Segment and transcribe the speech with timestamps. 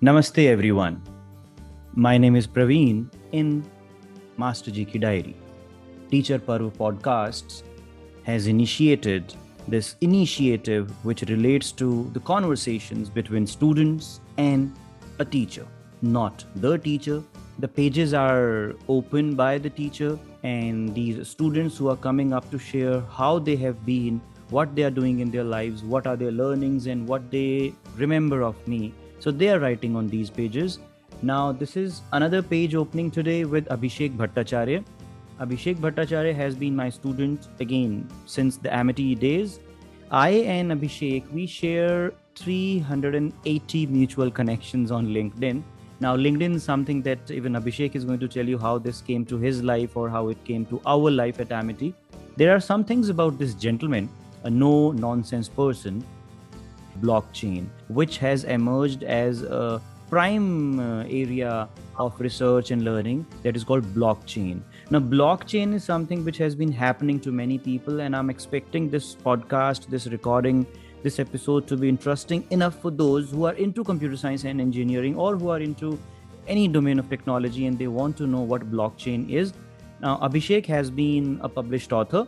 [0.00, 1.02] Namaste, everyone.
[1.92, 3.68] My name is Praveen in
[4.36, 5.34] Master Ki Diary.
[6.08, 7.64] Teacher Parv Podcasts
[8.22, 9.34] has initiated
[9.66, 14.72] this initiative which relates to the conversations between students and
[15.18, 15.66] a teacher,
[16.00, 17.20] not the teacher.
[17.58, 22.58] The pages are open by the teacher, and these students who are coming up to
[22.60, 24.20] share how they have been,
[24.50, 28.42] what they are doing in their lives, what are their learnings, and what they remember
[28.42, 28.94] of me.
[29.20, 30.78] So they are writing on these pages.
[31.22, 34.84] Now, this is another page opening today with Abhishek Bhattacharya.
[35.40, 39.58] Abhishek Bhattacharya has been my student again since the Amity days.
[40.10, 45.62] I and Abhishek, we share 380 mutual connections on LinkedIn.
[46.00, 49.24] Now, LinkedIn is something that even Abhishek is going to tell you how this came
[49.26, 51.92] to his life or how it came to our life at Amity.
[52.36, 54.08] There are some things about this gentleman,
[54.44, 56.04] a no nonsense person,
[57.00, 63.64] blockchain, which has emerged as a prime uh, area of research and learning that is
[63.64, 64.60] called blockchain.
[64.90, 69.14] Now, blockchain is something which has been happening to many people, and I'm expecting this
[69.14, 70.66] podcast, this recording,
[71.02, 75.16] this episode to be interesting enough for those who are into computer science and engineering
[75.16, 75.98] or who are into
[76.46, 79.52] any domain of technology and they want to know what blockchain is.
[80.00, 82.26] Now, Abhishek has been a published author,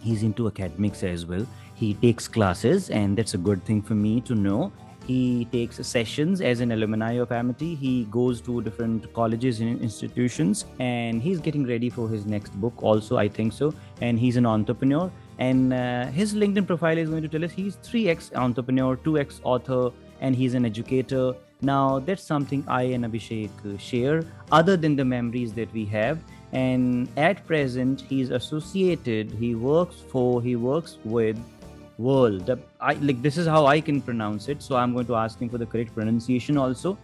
[0.00, 1.46] he's into academics as well.
[1.74, 4.72] He takes classes, and that's a good thing for me to know.
[5.06, 7.74] He takes sessions as an alumni of amity.
[7.74, 12.74] He goes to different colleges and institutions and he's getting ready for his next book
[12.82, 13.74] also i think so.
[14.00, 15.10] And he's an entrepreneur.
[15.38, 19.90] And uh, his linkedin profile is going to tell us he's 3x entrepreneur 2x author
[20.20, 21.34] and he's an educator.
[21.62, 26.20] Now that's something i and abhishek share other than the memories that we have.
[26.52, 31.38] And at present he's associated he works for he works with
[32.02, 32.60] Whrrl.
[32.80, 34.62] I like this is how I can pronounce it.
[34.62, 36.98] So I'm going to ask him for the correct pronunciation also.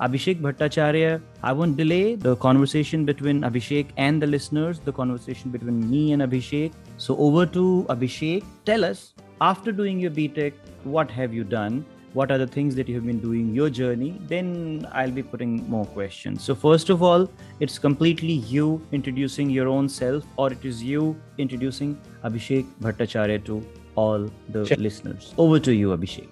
[0.00, 1.20] Abhishek Bhattacharya.
[1.42, 6.22] I won't delay the conversation between Abhishek and the listeners, the conversation between me and
[6.22, 6.72] Abhishek.
[6.96, 8.44] So over to Abhishek.
[8.64, 10.54] Tell us, after doing your BTech,
[10.84, 11.84] what have you done?
[12.14, 14.18] What are the things that you have been doing your journey?
[14.28, 16.42] Then I'll be putting more questions.
[16.44, 17.28] So first of all,
[17.60, 23.64] it's completely you introducing your own self, or it is you introducing Abhishek Bhattacharya to
[23.94, 24.76] all the sure.
[24.76, 25.34] listeners.
[25.38, 26.30] Over to you, Abhishek.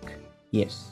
[0.51, 0.91] Yes.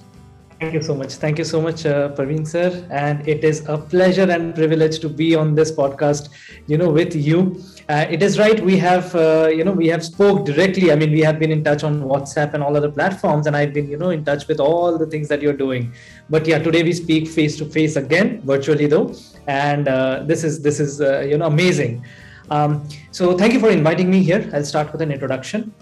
[0.60, 1.12] Thank you so much.
[1.14, 2.84] Thank you so much, uh, Praveen sir.
[2.90, 6.30] And it is a pleasure and privilege to be on this podcast,
[6.66, 7.62] you know, with you.
[7.88, 8.60] Uh, it is right.
[8.60, 10.90] We have, uh, you know, we have spoke directly.
[10.90, 13.72] I mean, we have been in touch on WhatsApp and all other platforms, and I've
[13.72, 15.92] been, you know, in touch with all the things that you're doing.
[16.28, 19.14] But yeah, today we speak face to face again, virtually though,
[19.46, 22.04] and uh, this is this is uh, you know amazing.
[22.50, 24.50] Um, so thank you for inviting me here.
[24.52, 25.72] I'll start with an introduction.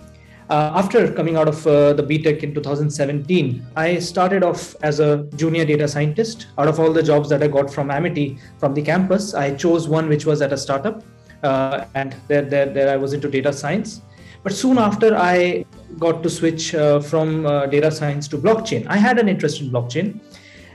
[0.48, 5.24] Uh, after coming out of uh, the BTech in 2017, I started off as a
[5.34, 6.46] junior data scientist.
[6.56, 9.88] Out of all the jobs that I got from Amity, from the campus, I chose
[9.88, 11.02] one which was at a startup,
[11.42, 14.02] uh, and there, there, there I was into data science.
[14.44, 15.64] But soon after, I
[15.98, 18.86] got to switch uh, from uh, data science to blockchain.
[18.86, 20.20] I had an interest in blockchain,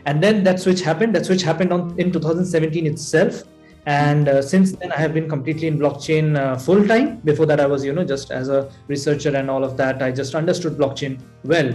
[0.05, 1.15] and then that switch happened.
[1.15, 3.43] That switch happened on, in 2017 itself
[3.85, 7.59] and uh, since then i have been completely in blockchain uh, full time before that
[7.59, 10.01] i was you know just as a researcher and all of that.
[10.01, 11.73] I just understood blockchain well.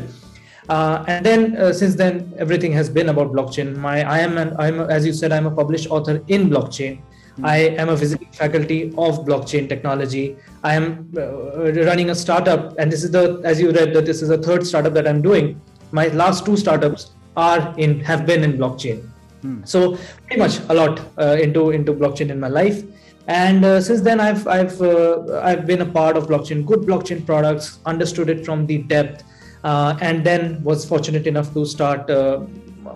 [0.69, 3.77] Uh, and then uh, since then everything has been about blockchain.
[3.77, 6.99] My i am an i'm as you said i'm a published author in blockchain.
[6.99, 7.47] Mm-hmm.
[7.47, 10.37] i am a visiting faculty of blockchain technology.
[10.65, 10.87] I am
[11.17, 14.39] uh, running a startup and this is the as you read that this is the
[14.39, 15.61] third startup that i'm doing.
[15.93, 19.09] My last two startups are in have been in blockchain
[19.43, 19.65] Hmm.
[19.65, 22.83] So pretty much a lot uh, into into blockchain in my life,
[23.27, 27.25] and uh, since then I've I've uh, I've been a part of blockchain, good blockchain
[27.25, 29.25] products, understood it from the depth,
[29.65, 32.39] uh, and then was fortunate enough to start uh,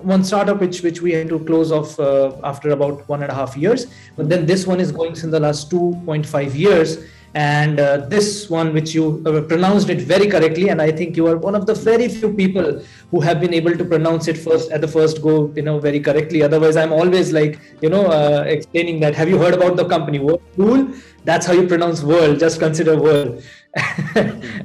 [0.02, 3.34] one startup which which we had to close off uh, after about one and a
[3.34, 3.86] half years.
[4.16, 8.72] But then this one is going since the last 2.5 years and uh, this one
[8.72, 11.74] which you uh, pronounced it very correctly and i think you are one of the
[11.74, 15.52] very few people who have been able to pronounce it first at the first go
[15.54, 16.42] you know very correctly.
[16.42, 20.18] Otherwise i'm always like you know uh, explaining that have you heard about the company?
[20.18, 20.88] Whirlpool
[21.24, 22.38] that's how you pronounce world.
[22.38, 23.42] Just consider world.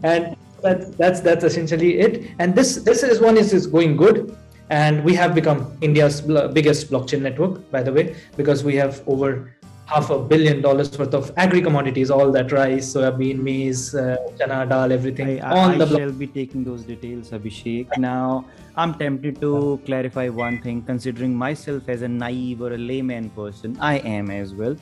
[0.03, 2.31] And that's that's that's essentially it.
[2.39, 4.35] And this this is one is, is going good.
[4.69, 6.21] And we have become india's
[6.53, 9.53] biggest blockchain network by the way because we have over
[9.85, 14.67] half a billion dollars worth of agri commodities, all that rice, soybean, maize, uh, chana
[14.67, 15.99] dal, everything I, on I the block.
[15.99, 17.97] shall be taking those details, Abhishek.
[17.97, 18.45] Now,
[18.75, 23.77] I'm tempted to clarify one thing, considering myself as a naive or a layman person,
[23.79, 24.75] I am as well.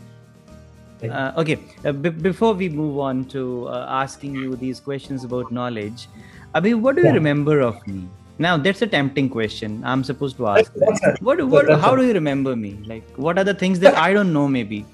[1.03, 5.51] Uh, okay, uh, b- before we move on to uh, asking you these questions about
[5.51, 6.07] knowledge,
[6.55, 7.09] Abhi, what do yeah.
[7.09, 8.07] you remember of me?
[8.39, 9.81] Now that's a tempting question.
[9.85, 10.73] I'm supposed to ask.
[10.73, 11.17] That.
[11.21, 12.79] What, what, how do you remember me?
[12.85, 14.47] Like, what are the things that I don't know?
[14.47, 14.85] Maybe.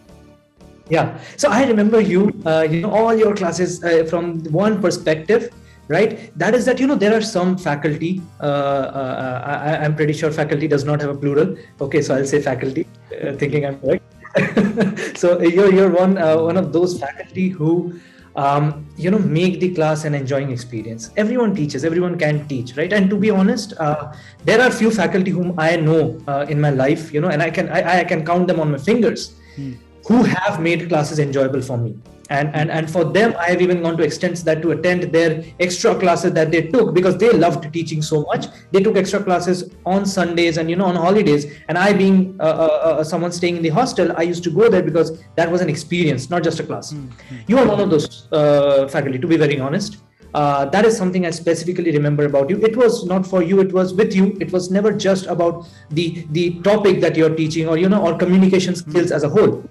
[0.89, 1.17] Yeah.
[1.37, 2.33] So I remember you.
[2.45, 5.53] Uh, you know, all your classes uh, from one perspective,
[5.87, 6.37] right?
[6.37, 8.21] That is that you know there are some faculty.
[8.41, 11.55] Uh, uh I, am pretty sure faculty does not have a plural.
[11.79, 12.87] Okay, so I'll say faculty,
[13.21, 14.03] uh, thinking I'm correct.
[15.17, 17.99] so you're you're one uh, one of those faculty who
[18.35, 21.11] um, you know make the class an enjoying experience.
[21.17, 22.91] Everyone teaches everyone can teach right?
[22.91, 24.13] And to be honest uh,
[24.45, 27.49] there are few faculty whom i know uh, in my life you know and i
[27.49, 29.73] can I, I can count them on my fingers hmm.
[30.07, 31.97] who have made classes enjoyable for me
[32.29, 35.43] and and and for them i have even gone to extents that to attend their
[35.59, 39.63] extra classes that they took because they loved teaching so much they took extra classes
[39.85, 43.57] on sundays and you know on holidays and i being uh, uh, uh, someone staying
[43.57, 46.59] in the hostel i used to go there because that was an experience not just
[46.59, 47.37] a class mm-hmm.
[47.47, 49.97] you are one of those uh, faculty to be very honest
[50.33, 52.63] uh, that is something I specifically remember about you.
[52.63, 54.37] It was not for you; it was with you.
[54.39, 58.15] It was never just about the the topic that you're teaching, or you know, or
[58.15, 59.15] communication skills mm-hmm.
[59.15, 59.67] as a whole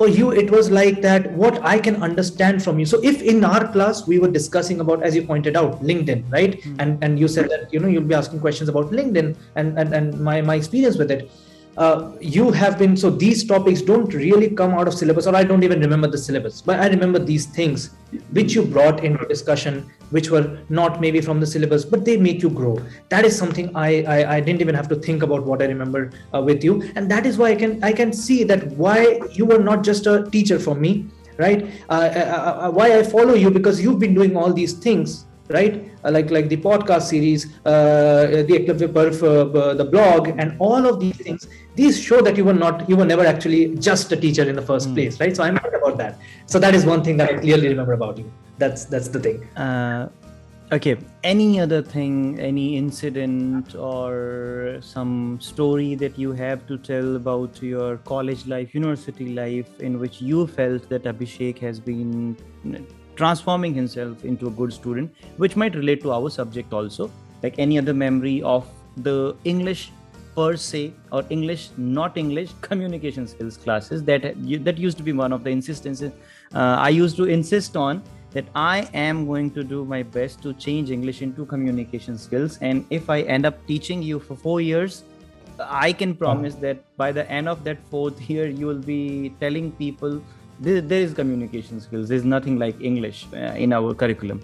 [0.00, 2.86] for you it was like that what i can understand from you.
[2.92, 6.54] So if in our class we were discussing about as you pointed out linkedin right?
[6.56, 6.80] Mm-hmm.
[6.80, 9.92] and and you said that you know you'll be asking questions about linkedin and and,
[10.00, 11.30] and my my experience with it.
[11.76, 15.42] Uh, you have been so these topics don't really come out of syllabus or i
[15.50, 17.84] don't even remember the syllabus but i remember these things
[18.38, 19.78] which you brought into discussion
[20.10, 22.78] which were not maybe from the syllabus but they make you grow.
[23.08, 26.10] That is something i i, I didn't even have to think about what i remember
[26.34, 26.82] uh, with you.
[26.96, 30.06] And that is why i can i can see that why you were not just
[30.06, 31.06] a teacher for me
[31.38, 31.66] right?
[31.88, 35.90] Uh, uh, uh why i follow you because you've been doing all these things right?
[36.04, 38.56] Uh, like like the podcast series uh, the
[39.62, 41.48] uh, the blog and all of these things.
[41.74, 44.62] These show that you were not you were never actually just a teacher in the
[44.62, 44.94] first mm.
[44.94, 45.36] place right?
[45.36, 46.18] So i'm proud about that.
[46.46, 48.30] So that is one thing that i clearly remember about you
[48.60, 49.44] that's that's the thing.
[49.56, 50.08] Uh,
[50.72, 57.60] okay any other thing any incident or some story that you have to tell about
[57.60, 62.36] your college life university life in which you felt that abhishek has been
[63.20, 67.10] transforming himself into a good student, which might relate to our subject also,
[67.42, 68.68] like any other memory of
[69.08, 69.92] the English
[70.34, 74.26] per se or English not English communication skills classes that
[74.68, 76.12] that used to be one of the insistences
[76.54, 80.52] uh, I used to insist on that I am going to do my best to
[80.54, 85.02] change English into communication skills and if I end up teaching you for 4 years
[85.58, 89.72] I can promise that by the end of that fourth year you will be telling
[89.72, 90.22] people
[90.60, 92.08] there, there is communication skills.
[92.08, 94.42] There's nothing like english uh, in our curriculum.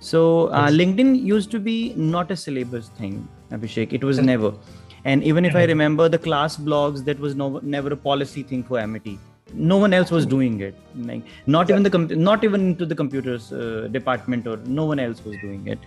[0.00, 3.92] So uh, linkedin used to be not a syllabus thing abhishek.
[3.92, 4.52] It was never.
[5.04, 8.62] And even if i remember the class blogs that was no, never a policy thing
[8.62, 9.18] for amity
[9.54, 12.94] no one else was doing it like, not even the com- not even into the
[12.94, 15.78] computers uh, department or no one else was doing it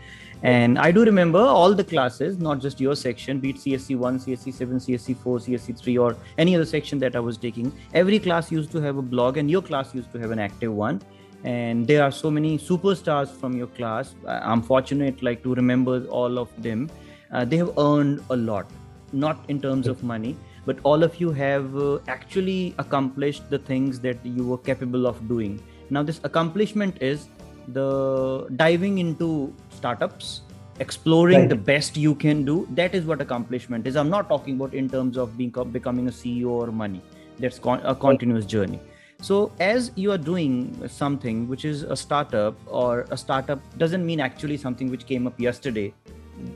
[0.43, 4.19] and I do remember all the classes, not just your section, be it CSC 1,
[4.19, 7.71] CSC 7, CSC 4, CSC 3, or any other section that I was taking.
[7.93, 10.73] Every class used to have a blog, and your class used to have an active
[10.73, 11.01] one.
[11.43, 14.15] And there are so many superstars from your class.
[14.27, 16.89] I'm fortunate, like to remember all of them.
[17.31, 18.65] Uh, they have earned a lot,
[19.13, 20.35] not in terms of money,
[20.65, 25.27] but all of you have uh, actually accomplished the things that you were capable of
[25.27, 25.61] doing.
[25.89, 27.27] Now, this accomplishment is
[27.67, 30.41] the diving into startups
[30.79, 31.49] exploring right.
[31.49, 32.67] the best you can do.
[32.71, 33.95] That is what accomplishment is.
[33.95, 37.01] I'm not talking about in terms of being becoming a ceo or money.
[37.39, 38.79] That's con- a continuous journey.
[39.21, 44.19] So as you are doing something which is a startup or a startup doesn't mean
[44.19, 45.93] actually something which came up yesterday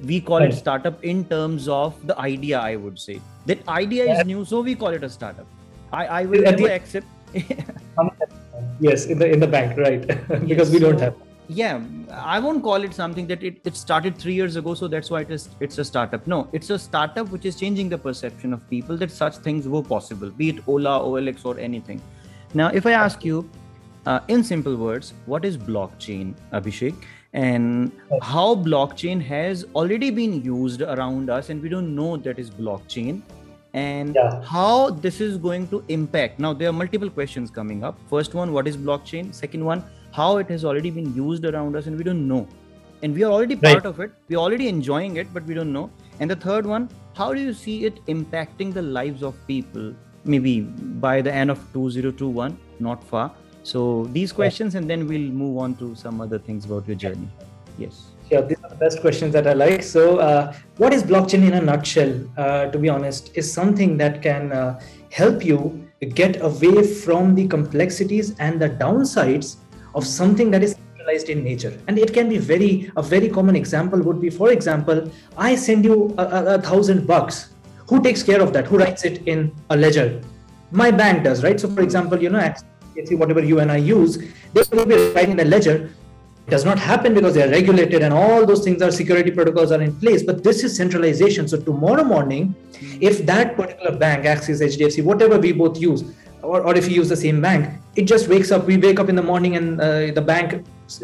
[0.04, 0.54] we call right.
[0.54, 3.22] it startup in terms of the idea i would say.
[3.46, 5.48] That idea is new so we call it a startup.
[5.92, 7.08] I i will never accept
[8.80, 10.08] yes in the in the bank right.
[10.48, 10.72] Because yes.
[10.72, 11.15] we don't have.
[11.48, 11.82] Yeah
[12.27, 15.22] i won't call it something that it, it started three years ago so that's why
[15.22, 16.25] it is it's a startup.
[16.27, 19.84] No it's a startup which is changing the perception of people that such things were
[19.84, 22.01] possible be it ola olx or anything.
[22.54, 23.48] Now if i ask you
[24.06, 26.96] uh, in simple words what is blockchain abhishek
[27.36, 32.50] and how blockchain has already been used around us and we don't know that is
[32.50, 33.22] blockchain.
[33.74, 34.42] And yeah.
[34.42, 36.39] how this is going to impact.
[36.39, 38.00] Now there are multiple questions coming up.
[38.10, 39.34] First one what is blockchain?
[39.36, 42.48] Second one how it has already been used around us and we don't know.
[43.04, 43.86] And we are already part right.
[43.86, 44.12] of it.
[44.30, 45.92] We're already enjoying it but we don't know.
[46.22, 49.94] And the third one how do you see it impacting the lives of people?
[50.24, 53.34] Maybe by the end of 2021 not far
[53.65, 57.27] so these questions and then we'll move on to some other things about your journey.
[57.79, 58.12] Yes.
[58.29, 59.81] Yeah, these are the best questions that I like.
[59.81, 62.13] So, uh, what is blockchain in a nutshell?
[62.38, 64.79] Uh, to be honest, is something that can uh,
[65.12, 69.57] help you get away from the complexities and the downsides
[69.95, 71.75] of something that is centralized in nature.
[71.88, 75.86] And it can be very a very common example would be for example i send
[75.86, 77.50] you a, a, a thousand bucks.
[77.89, 78.67] Who takes care of that?
[78.67, 80.22] Who writes it in a ledger?
[80.72, 81.60] My bank does right?
[81.60, 82.39] So for example you know
[83.11, 84.17] whatever you and i use
[84.53, 85.91] they will be writing a ledger.
[86.47, 89.71] It does not happen because they are regulated and all those things are security protocols
[89.71, 91.47] are in place but this is centralization.
[91.47, 92.55] So tomorrow morning
[93.01, 96.03] if that particular bank axis hdfc whatever we both use
[96.43, 99.09] or, or if you use the same bank it just wakes up we wake up
[99.09, 100.63] in the morning and uh, the bank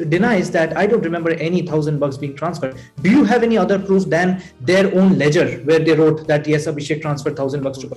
[0.09, 2.77] denies that i don't remember any thousand bucks being transferred.
[3.01, 6.67] Do you have any other proof than their own ledger where they wrote that yes
[6.67, 7.89] abhishek transferred thousand bucks to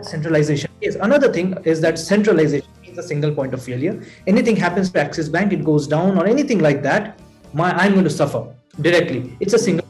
[0.00, 0.96] centralization is.
[0.96, 4.02] Another thing is that centralization is a single point of failure.
[4.26, 7.18] Anything happens to axis bank it goes down or anything like that
[7.54, 8.46] my i'm going to suffer
[8.80, 9.36] directly.
[9.40, 9.86] It's a single.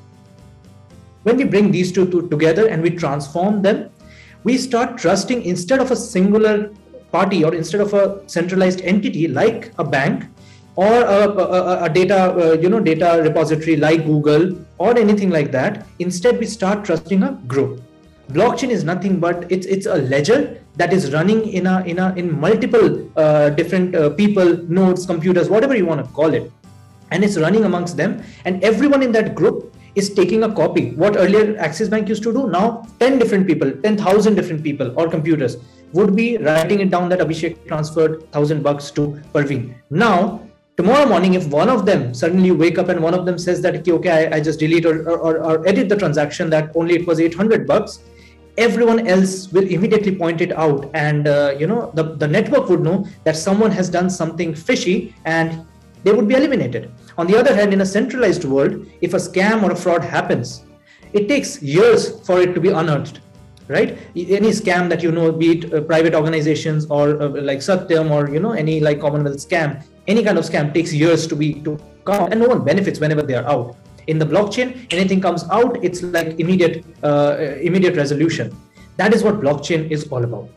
[1.22, 3.90] When we bring these two, two together and we transform them
[4.44, 6.70] we start trusting instead of a singular
[7.12, 10.24] party or instead of a centralized entity like a bank
[10.74, 15.52] or a, a, a data uh, you know data repository like google or anything like
[15.52, 17.80] that instead we start trusting a group.
[18.30, 22.14] Blockchain is nothing but it's it's a ledger that is running in a in a
[22.14, 22.86] in multiple
[23.16, 26.50] uh, different uh, people nodes computers whatever you want to call it
[27.10, 30.92] and it's running amongst them and everyone in that group is taking a copy.
[30.92, 35.08] What earlier Axis Bank used to do, now 10 different people, 10,000 different people or
[35.08, 35.56] computers
[35.92, 39.74] would be writing it down that Abhishek transferred 1000 bucks to Praveen.
[39.90, 40.48] Now,
[40.78, 43.76] tomorrow morning, if one of them suddenly wake up and one of them says that,
[43.76, 47.06] okay, okay I, I just delete or, or, or edit the transaction that only it
[47.06, 48.00] was 800 bucks,
[48.58, 52.80] everyone else will immediately point it out and uh, you know the, the network would
[52.80, 55.64] know that someone has done something fishy and
[56.04, 56.90] they would be eliminated.
[57.16, 60.64] On the other hand, in a centralized world, if a scam or a fraud happens,
[61.12, 63.20] it takes years for it to be unearthed,
[63.68, 63.98] right?
[64.16, 68.32] Any scam that you know, be it uh, private organizations or uh, like Satyam or
[68.32, 71.78] you know any like Commonwealth scam, any kind of scam takes years to be to
[72.04, 73.76] come, and no one benefits whenever they are out.
[74.06, 78.56] In the blockchain, anything comes out, it's like immediate uh, immediate resolution.
[78.96, 80.48] That is what blockchain is all about.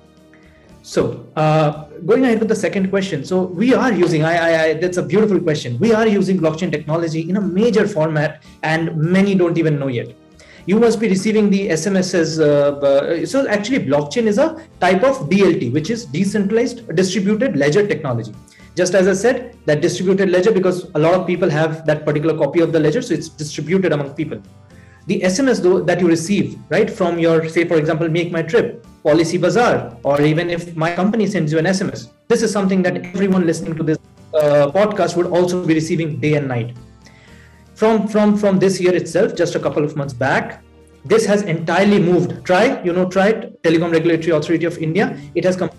[0.82, 3.26] So, uh, going ahead with the second question.
[3.26, 5.80] So, we are using, I, I, I, that's a beautiful question.
[5.80, 10.16] We are using blockchain technology in a major format, and many don't even know yet.
[10.68, 12.40] You must be receiving the SMSs.
[12.40, 18.36] Uh, so, actually, blockchain is a type of DLT, which is decentralized distributed ledger technology.
[18.76, 22.38] Just as I said, that distributed ledger, because a lot of people have that particular
[22.38, 24.42] copy of the ledger, so it's distributed among people.
[25.08, 28.88] The sms though that you receive right from your say for example make my trip
[29.04, 32.98] policy bazaar or even if my company sends you an sms this is something that
[33.06, 34.00] everyone listening to this
[34.34, 36.76] uh, podcast would also be receiving day and night.
[37.76, 40.64] From from from this year itself just a couple of months back
[41.04, 42.32] this has entirely moved.
[42.44, 45.70] TRAI you know TRAI telecom regulatory authority of india it has come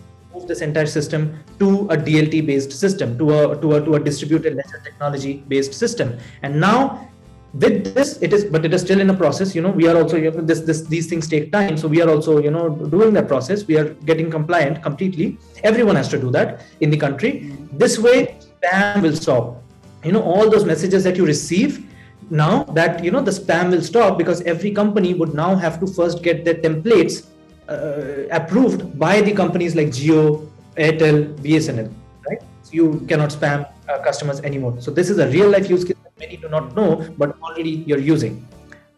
[0.46, 4.54] this entire system to a dlt based system to a to a to a distributed
[4.54, 6.18] ledger technology based system.
[6.42, 7.08] And now
[7.54, 9.96] with this it is but it is still in a process you know we are
[9.96, 12.68] also you know, this this these things take time so we are also you know
[12.68, 13.66] doing that process.
[13.66, 15.38] We are getting compliant completely.
[15.62, 17.52] Everyone has to do that in the country.
[17.72, 19.62] This way spam will stop.
[20.04, 21.86] You know all those messages that you receive
[22.30, 25.86] now that you know the spam will stop because every company would now have to
[25.86, 27.26] first get their templates
[27.68, 31.92] approved by the companies like Jio, Airtel, BSNL,
[32.28, 32.40] right?
[32.62, 34.76] So you cannot spam uh, customers anymore.
[34.80, 37.84] So this is a real life use case that many do not know but already
[37.86, 38.46] you're using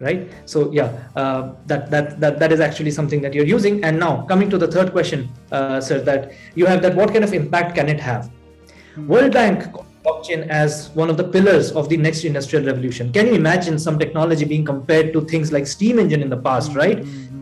[0.00, 3.98] right so yeah uh, that, that that that is actually something that you're using and
[3.98, 7.32] now coming to the third question uh, sir that you have that what kind of
[7.32, 9.08] impact can it have mm-hmm.
[9.08, 9.64] world bank
[10.04, 13.98] blockchain as one of the pillars of the next industrial revolution can you imagine some
[13.98, 16.78] technology being compared to things like steam engine in the past mm-hmm.
[16.78, 17.37] right mm-hmm.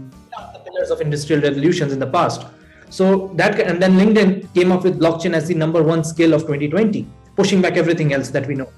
[0.90, 2.46] Of industrial revolutions in the past.
[2.90, 6.42] So that and then linkedin came up with blockchain as the number one skill of
[6.42, 8.68] 2020 pushing back everything else that we know.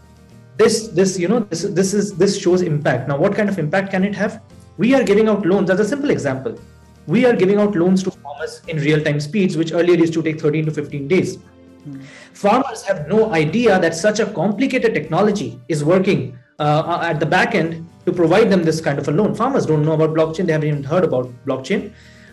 [0.56, 3.08] This this you know this this is this shows impact.
[3.08, 4.42] Now what kind of impact can it have?
[4.76, 5.70] We are giving out loans.
[5.70, 6.58] As a simple example.
[7.06, 10.22] We are giving out loans to farmers in real time speeds which earlier used to
[10.22, 11.38] take 13 to 15 days.
[11.84, 12.00] Hmm.
[12.34, 17.54] farmers have no idea that such a complicated technology is working uh, at the back
[17.54, 19.34] end to provide them this kind of a loan.
[19.34, 20.46] Farmers don't know about blockchain.
[20.46, 21.92] They haven't even heard about blockchain.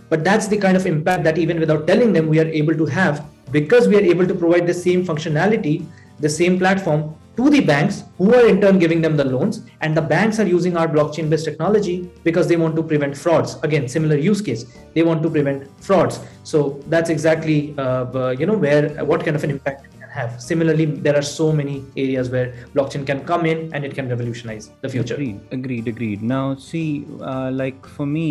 [0.09, 2.85] But that's the kind of impact that even without telling them we are able to
[2.85, 5.85] have because we are able to provide the same functionality
[6.19, 9.65] the same platform to the banks who are in turn giving them the loans.
[9.81, 13.57] And the banks are using our blockchain based technology because they want to prevent frauds.
[13.63, 14.63] Again similar use case.
[14.93, 16.21] They want to prevent frauds.
[16.43, 21.15] So that's exactly uh, you know where what kind of an impact have similarly there
[21.21, 25.15] are so many areas where blockchain can come in and it can revolutionize the future
[25.15, 26.85] agreed agreed agreed now see
[27.31, 28.29] uh, like for me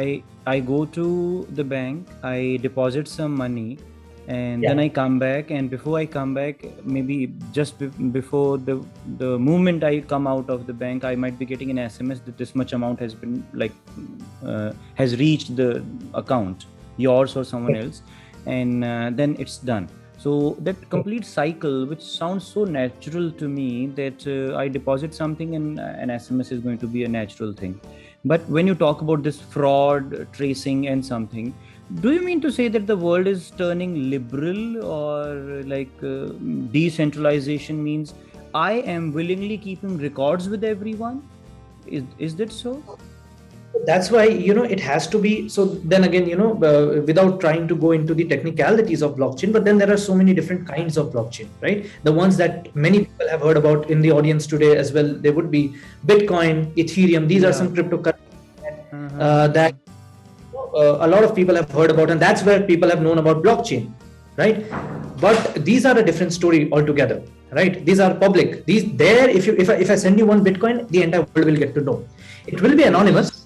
[0.00, 0.22] i
[0.54, 1.06] i go to
[1.60, 3.70] the bank i deposit some money
[4.36, 4.68] and Yeah.
[4.70, 6.62] then I come back, and before I come back,
[6.94, 7.14] maybe
[7.58, 8.74] just be- before the
[9.20, 12.36] the moment I come out of the bank, I might be getting an SMS that
[12.42, 13.72] this much amount has been like
[14.44, 15.70] uh, has reached the
[16.22, 16.66] account,
[17.06, 18.02] yours or someone else,
[18.58, 19.88] and uh, then it's done.
[20.18, 25.54] So that complete cycle, which sounds so natural to me, that uh, I deposit something
[25.54, 27.80] and uh, an SMS is going to be a natural thing.
[28.24, 31.54] But when you talk about this fraud, tracing, and something,
[32.00, 36.26] do you mean to say that the world is turning liberal or like uh,
[36.72, 38.14] decentralization means
[38.54, 41.22] I am willingly keeping records with everyone?
[41.86, 42.82] Is, is that so?
[43.86, 47.40] That's why you know it has to be so then again you know uh, without
[47.40, 50.66] trying to go into the technicalities of blockchain but then there are so many different
[50.66, 51.86] kinds of blockchain right?
[52.04, 55.32] The ones that many people have heard about in the audience today as well there
[55.32, 55.74] would be
[56.06, 58.24] bitcoin ethereum these are some cryptocurrencies
[58.92, 59.22] Uh-huh.
[59.24, 59.74] uh, that
[60.74, 63.42] uh, a lot of people have heard about and that's where people have known about
[63.42, 63.90] blockchain
[64.36, 64.70] right?
[65.20, 67.22] But these are a different story altogether
[67.58, 67.84] right?
[67.84, 68.64] These are public.
[68.66, 71.46] These there if you if I, if I send you one bitcoin the entire world
[71.50, 72.04] will get to know.
[72.46, 73.37] It will be anonymous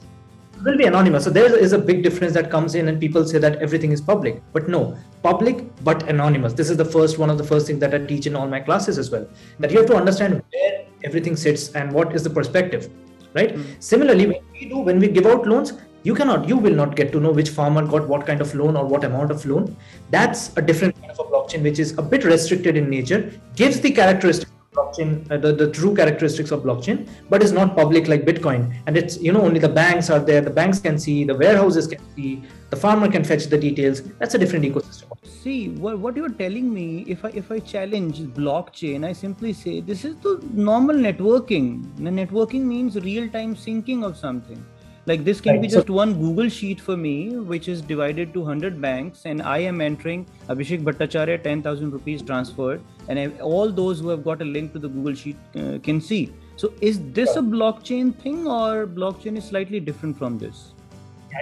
[0.65, 1.25] will be anonymous.
[1.25, 4.01] So there is a big difference that comes in and people say that everything is
[4.01, 4.43] public.
[4.53, 6.53] But no public but anonymous.
[6.53, 8.61] This is the first one of the first things that i teach in all my
[8.61, 9.27] classes as well.
[9.61, 12.91] That you have to understand where everything sits and what is the perspective
[13.35, 13.55] right?
[13.55, 13.63] Hmm.
[13.81, 15.73] Similarly when we do when we give out loans
[16.05, 18.77] you cannot you will not get to know which farmer got what kind of loan
[18.77, 19.77] or what amount of loan.
[20.11, 23.81] That's a different kind of a blockchain which is a bit restricted in nature gives
[23.81, 28.25] the characteristics blockchain uh, the, the true characteristics of blockchain but it's not public like
[28.25, 31.35] bitcoin and it's you know only the banks are there the banks can see the
[31.35, 35.13] warehouses can see the farmer can fetch the details that's a different ecosystem
[35.43, 37.05] See what, what you're telling me.
[37.09, 41.67] If I if I challenge blockchain, I simply say this is the normal networking.
[41.97, 44.65] The networking means real time syncing of something.
[45.07, 48.33] Like this can Right, be so- just one Google sheet for me, which is divided
[48.35, 53.27] to hundred banks, and I am entering Abhishek Bhattacharya ten thousand rupees transferred, and I,
[53.41, 56.33] all those who have got a link to the Google sheet uh, can see.
[56.57, 60.63] So is this a blockchain thing, or blockchain is slightly different from this?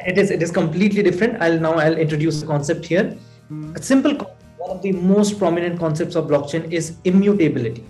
[0.06, 1.40] it is it is completely different.
[1.42, 3.06] I'll now i'll introduce the concept here.
[3.74, 4.12] A simple
[4.58, 7.84] one of the most prominent concepts of blockchain is immutability.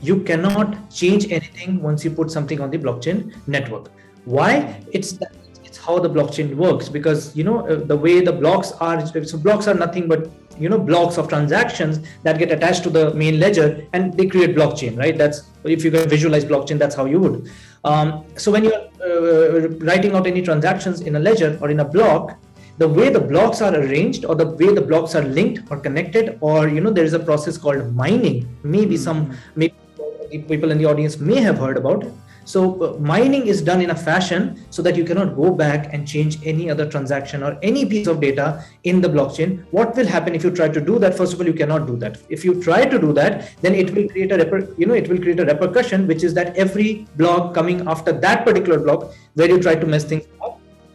[0.00, 3.90] You cannot change anything once you put something on the blockchain network
[4.24, 4.80] why?
[4.92, 5.18] It's
[5.64, 9.38] it's how the blockchain works because you know uh, the way the blocks are so
[9.38, 13.40] blocks are nothing but you know blocks of transactions that get attached to the main
[13.40, 15.16] ledger and they create blockchain right?
[15.16, 17.50] That's if you can visualize blockchain that's how you would.
[17.84, 21.84] Um, so when you're uh, writing out any transactions in a ledger or in a
[21.84, 22.36] block
[22.78, 26.38] the way the blocks are arranged or the way the blocks are linked or connected
[26.40, 28.46] or you know there is a process called mining.
[28.62, 29.74] Maybe some maybe
[30.48, 32.12] people in the audience may have heard about it
[32.44, 36.06] so uh, mining is done in a fashion so that you cannot go back and
[36.06, 39.64] change any other transaction or any piece of data in the blockchain.
[39.70, 41.16] What will happen if you try to do that?
[41.16, 42.18] First of all you cannot do that.
[42.28, 45.08] If you try to do that then it will create a reper- you know it
[45.08, 49.48] will create a repercussion which is that every block coming after that particular block where
[49.48, 50.24] you try to mess things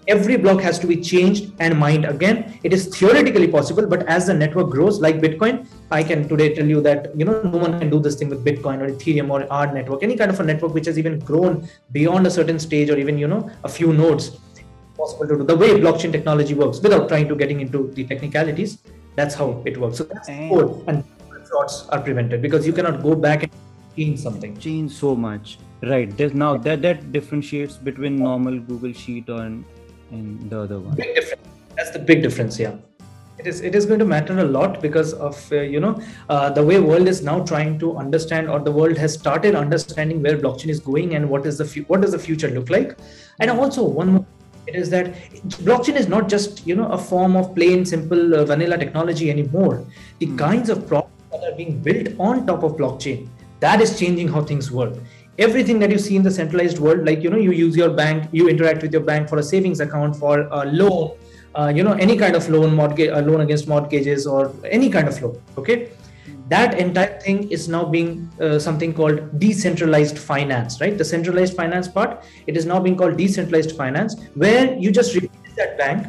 [0.08, 2.60] every block has to be changed and mined again.
[2.64, 6.66] It is theoretically possible but as the network grows like bitcoin i can today tell
[6.66, 9.40] you that you know no one can do this thing with bitcoin or ethereum or
[9.52, 12.90] our network any kind of a network which has even grown beyond a certain stage
[12.90, 14.38] or even you know a few nodes.
[14.98, 18.80] Possible to do the way blockchain technology works without trying to getting into the technicalities.
[19.16, 19.98] That's how it works.
[20.00, 21.04] So that's And- code and
[21.50, 23.52] frauds are prevented because you cannot go back and
[23.96, 24.58] change something.
[24.58, 25.60] Change so much.
[25.84, 26.16] Right.
[26.18, 29.64] There's now that that differentiates between normal google sheet and
[30.12, 30.96] and the other one.
[30.96, 31.44] Big difference.
[31.76, 32.76] That's the big difference yeah.
[33.40, 36.50] It is it is going to matter a lot because of uh, you know uh,
[36.50, 40.38] the way world is now trying to understand or the world has started understanding where
[40.38, 42.98] blockchain is going and what is the fu- what does the future look like.
[43.40, 44.26] And also one more
[44.66, 45.14] it is that
[45.68, 49.86] blockchain is not just you know a form of plain simple uh, vanilla technology anymore.
[50.20, 50.38] The Hmm.
[50.38, 53.28] kinds of products that are being built on top of blockchain
[53.60, 54.96] that is changing how things work
[55.38, 58.28] everything that you see in the centralized world like you know you use your bank
[58.32, 61.12] you interact with your bank for a savings account for a loan
[61.56, 65.08] uh, you know any kind of loan mortgage a loan against mortgages or any kind
[65.08, 65.92] of loan okay?
[66.50, 70.98] That entire thing is now being uh, something called decentralized finance right?
[70.98, 75.56] The centralized finance part it is now being called decentralized finance where you just replace
[75.58, 76.08] that bank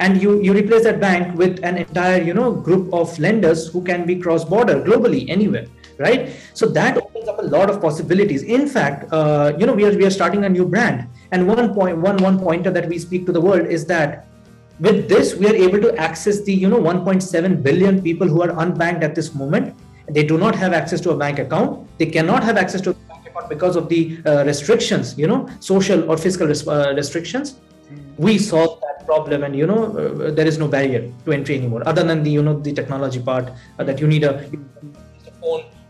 [0.00, 3.82] and you you replace that bank with an entire you know group of lenders who
[3.82, 5.66] can be cross border globally anywhere
[5.98, 6.30] right?
[6.54, 8.42] So that opens up a lot of possibilities.
[8.42, 11.08] In fact uh, you know we are we are starting a new brand.
[11.32, 14.26] And one point one one pointer that we speak to the world is that
[14.80, 18.52] with this we are able to access the you know 1.7 billion people who are
[18.64, 19.74] unbanked at this moment.
[20.10, 21.86] They do not have access to a bank account.
[21.98, 25.48] They cannot have access to a bank account because of the uh, restrictions you know
[25.60, 27.56] social or fiscal res- uh, restrictions.
[28.16, 31.82] We solve that problem and you know uh, there is no barrier to entry anymore
[31.86, 34.32] other than the you know the technology part uh, that you need a,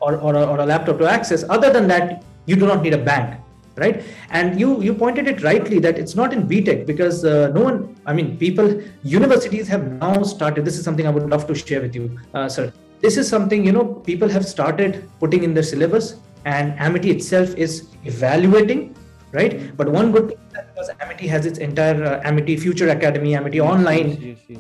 [0.01, 1.45] or, or, a, or a laptop to access.
[1.49, 3.41] Other than that you do not need a bank
[3.79, 4.03] right?
[4.31, 7.97] And you you pointed it rightly that it's not in btech because uh, no one
[8.07, 8.69] i mean people
[9.05, 12.49] universities have now started this is something i would love to share with you uh,
[12.49, 12.73] sir.
[13.01, 17.55] This is something you know people have started putting in their syllabus and amity itself
[17.55, 18.97] is evaluating
[19.33, 19.77] right?
[19.77, 24.11] But one good thing because amity has its entire uh, amity future academy amity online.
[24.11, 24.59] yes, yes, yes,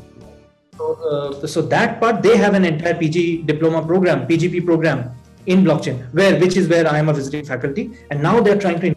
[0.76, 5.10] so, uh, so that part they have an entire pg diploma program pgp program
[5.54, 8.80] in blockchain where which is where i am a visiting faculty and now they're trying
[8.80, 8.94] to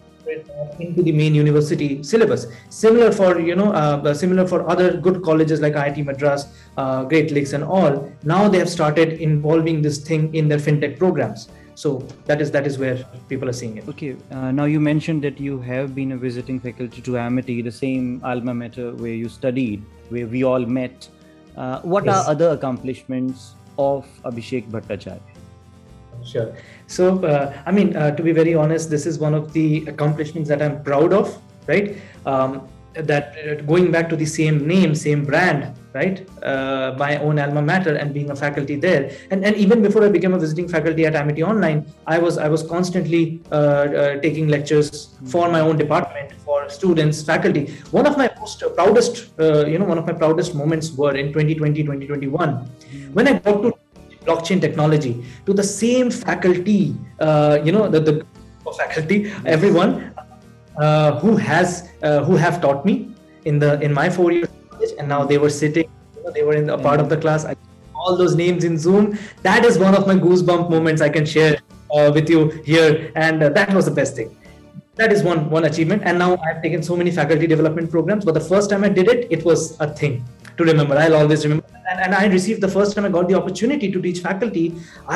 [0.80, 2.46] into the main university syllabus.
[2.70, 7.30] Similar for you know uh, similar for other good colleges like IIT Madras, uh, Great
[7.30, 8.12] Lakes, and all.
[8.24, 11.48] Now they have started involving this thing in their fintech programs.
[11.74, 13.88] So that is that is where people are seeing it.
[13.88, 14.16] Okay.
[14.30, 18.20] Uh, now you mentioned that you have been a visiting faculty to Amity, the same
[18.24, 21.08] alma mater where you studied, where we all met.
[21.56, 22.16] Uh, what yes.
[22.16, 25.31] are other accomplishments of Abhishek Bhattacharya?
[26.24, 26.54] Sure.
[26.86, 30.48] So, uh, I mean, uh, to be very honest, this is one of the accomplishments
[30.48, 31.96] that I'm proud of, right?
[32.26, 36.28] Um, that uh, going back to the same name, same brand, right?
[36.42, 40.08] Uh, my own alma mater and being a faculty there, and and even before I
[40.08, 44.48] became a visiting faculty at Amity Online, I was I was constantly uh, uh, taking
[44.48, 47.74] lectures for my own department for students, faculty.
[47.90, 51.82] One of my most proudest, you know, one of my proudest moments were in 2020,
[51.82, 52.56] 2021,
[53.14, 53.74] when I got to
[54.26, 58.26] blockchain technology to the same faculty, uh, you know, the, the
[58.76, 60.14] faculty, everyone
[60.78, 64.48] uh, who has uh, who have taught me in the in my four years,
[64.98, 67.44] and now they were sitting, you know, they were in a part of the class.
[67.44, 67.56] I,
[67.94, 69.16] all those names in Zoom.
[69.42, 71.58] That is one of my goosebump moments I can share
[71.94, 74.36] uh, with you here, and uh, that was the best thing
[74.96, 78.34] that is one one achievement and now i've taken so many faculty development programs but
[78.34, 80.22] the first time i did it it was a thing
[80.58, 83.38] to remember i'll always remember and, and i received the first time i got the
[83.42, 84.66] opportunity to teach faculty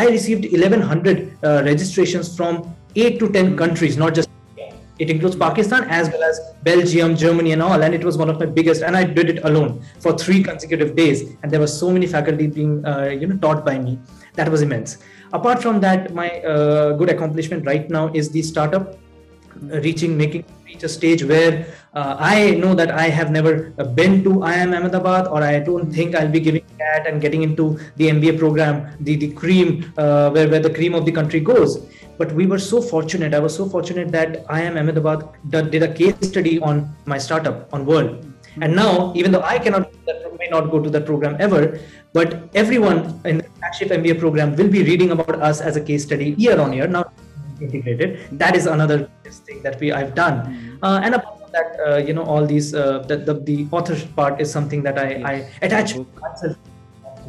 [0.04, 2.62] i received 1100 uh, registrations from
[2.94, 4.30] 8 to 10 countries not just
[5.04, 8.38] it includes pakistan as well as belgium germany and all and it was one of
[8.42, 11.36] my biggest and i did it alone for three consecutive days.
[11.42, 13.98] And there were so many faculty being uh, you know taught by me.
[14.34, 14.98] That was immense.
[15.32, 18.98] Apart from that my uh, good accomplishment right now is the startup
[19.86, 20.44] reaching making
[20.76, 25.26] reach a stage where uh, I know that I have never been to IIM Ahmedabad
[25.28, 29.16] or I don't think I'll be giving that and getting into the MBA program, the,
[29.16, 31.86] the cream, uh, where, where the cream of the country goes.
[32.18, 33.32] But we were so fortunate.
[33.34, 37.86] I was so fortunate that IIM Ahmedabad did a case study on my startup on
[37.86, 38.22] Whrrl.
[38.60, 39.92] And now, even though I cannot
[40.38, 41.80] may not go to that program ever,
[42.12, 46.04] but everyone in the flagship MBA program will be reading about us as a case
[46.04, 46.86] study year on year.
[46.86, 47.04] Now,
[47.61, 48.38] integrated.
[48.38, 50.38] That is another thing that we i've done.
[50.47, 50.85] Mm-hmm.
[50.85, 53.97] uh, and apart from that uh, you know all these uh, the, the, the author
[54.14, 55.25] part is something that i yes.
[55.25, 56.57] i attach myself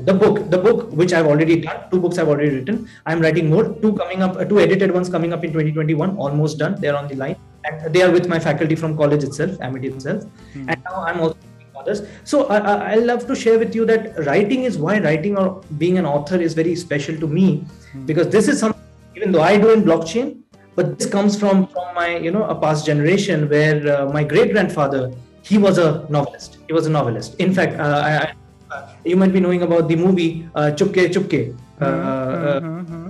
[0.06, 2.88] the book the book which i've already done two books i've already written.
[3.06, 6.80] I'm writing more two coming up two edited ones coming up in 2021 almost done.
[6.80, 7.36] They're on the line.
[7.66, 10.24] And they are with my faculty from college itself amity itself.
[10.24, 10.70] Mm-hmm.
[10.70, 11.38] and now i'm also
[11.80, 15.38] others so I, I, I love to share with you that writing is why writing
[15.38, 17.48] or being an author is very special to me.
[17.58, 18.06] Mm-hmm.
[18.06, 18.77] because this is something
[19.18, 20.42] even though I do in blockchain,
[20.76, 24.52] but this comes from from my you know a past generation where uh, my great
[24.54, 25.12] grandfather
[25.50, 26.58] he was a novelist.
[26.68, 27.36] He was a novelist.
[27.46, 31.08] In fact, uh, I, I, uh, you might be knowing about the movie uh, Chupke
[31.16, 31.42] Chupke.
[31.80, 33.10] Uh, mm-hmm, mm-hmm.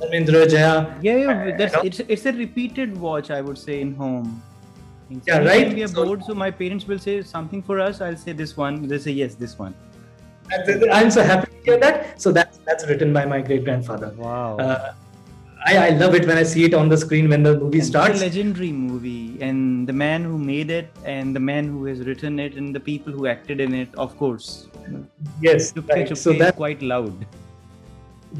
[0.00, 0.96] Dharmendra Jaya.
[1.02, 3.30] Yeah, yeah that's, it's it's a repeated watch.
[3.30, 4.42] I would say in home.
[5.10, 5.74] In yeah, right.
[5.74, 8.00] We are so, bored, so my parents will say something for us.
[8.00, 8.82] I'll say this one.
[8.86, 9.74] They say yes, this one.
[10.92, 12.20] I'm so happy to hear that.
[12.20, 14.14] So that's that's written by my great grandfather.
[14.16, 14.56] Wow.
[14.56, 14.94] Uh,
[15.66, 17.86] I, I love it when I see it on the screen when the movie and
[17.86, 18.14] starts.
[18.14, 22.00] It's a legendary movie, and the man who made it, and the man who has
[22.00, 24.68] written it, and the people who acted in it, of course.
[25.40, 26.16] Yes, right.
[26.16, 27.26] so that's quite loud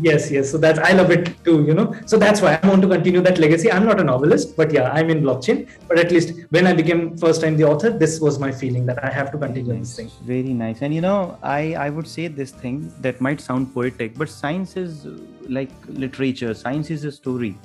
[0.00, 0.50] yes yes.
[0.50, 1.94] So that's i love it too you know.
[2.06, 3.70] So that's why i want to continue that legacy.
[3.70, 5.68] I'm not a novelist but yeah i'm in blockchain.
[5.88, 9.02] But at least when i became first time the author this was my feeling that
[9.04, 9.80] i have to continue nice.
[9.80, 10.10] this thing.
[10.24, 10.82] Very nice.
[10.82, 14.76] And you know i i would say this thing that might sound poetic but science
[14.76, 15.06] is
[15.48, 16.54] like literature.
[16.54, 17.56] Science is a story.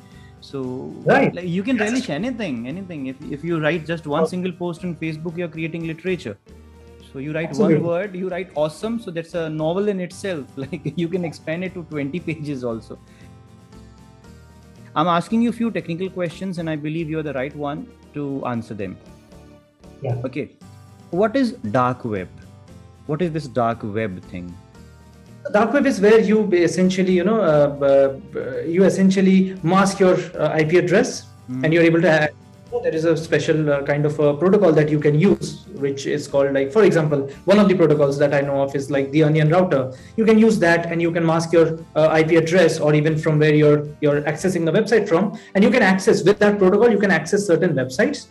[0.41, 1.33] So right.
[1.33, 3.07] like, you can relish anything anything.
[3.07, 4.25] If, if you write just one oh.
[4.25, 6.37] single post on facebook you're creating literature
[7.15, 7.75] so you write Absolutely.
[7.75, 8.99] one word, you write awesome.
[8.99, 10.45] So that's a novel in itself.
[10.63, 12.99] Like you can expand it to 20 pages also.
[14.97, 18.45] I'm asking you a few technical questions, and I believe you're the right one to
[18.45, 18.97] answer them.
[20.01, 20.21] Yeah.
[20.25, 20.51] Okay.
[21.11, 22.27] What is dark web?
[23.07, 24.53] What is this dark web thing?
[25.53, 30.57] dark web is where you essentially you know uh, uh, you essentially mask your uh,
[30.61, 31.63] ip address mm.
[31.63, 32.09] and you're able to
[32.81, 36.27] there is a special uh, kind of a protocol that you can use which is
[36.27, 39.23] called like for example one of the protocols that i know of is like the
[39.23, 39.93] onion router.
[40.15, 43.39] You can use that and you can mask your uh, ip address or even from
[43.39, 46.99] where you're you're accessing the website from and you can access with that protocol you
[46.99, 48.27] can access certain websites.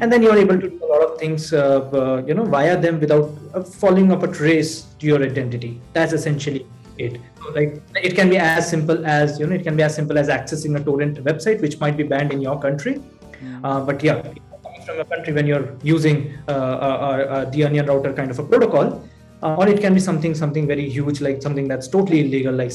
[0.00, 2.80] And then you're able to do a lot of things uh, uh, you know via
[2.80, 5.80] them without uh, following up a trace to your identity.
[5.92, 6.66] That's essentially
[6.98, 7.20] it.
[7.54, 10.28] Like it can be as simple as you know it can be as simple as
[10.28, 13.00] accessing a torrent website which might be banned in your country
[13.42, 13.86] mm.
[13.86, 14.22] but yeah
[14.64, 18.38] coming from a country when you're using uh, uh, uh, the onion router kind of
[18.38, 19.02] a protocol
[19.42, 22.72] or it can be something something very huge like something that's totally illegal like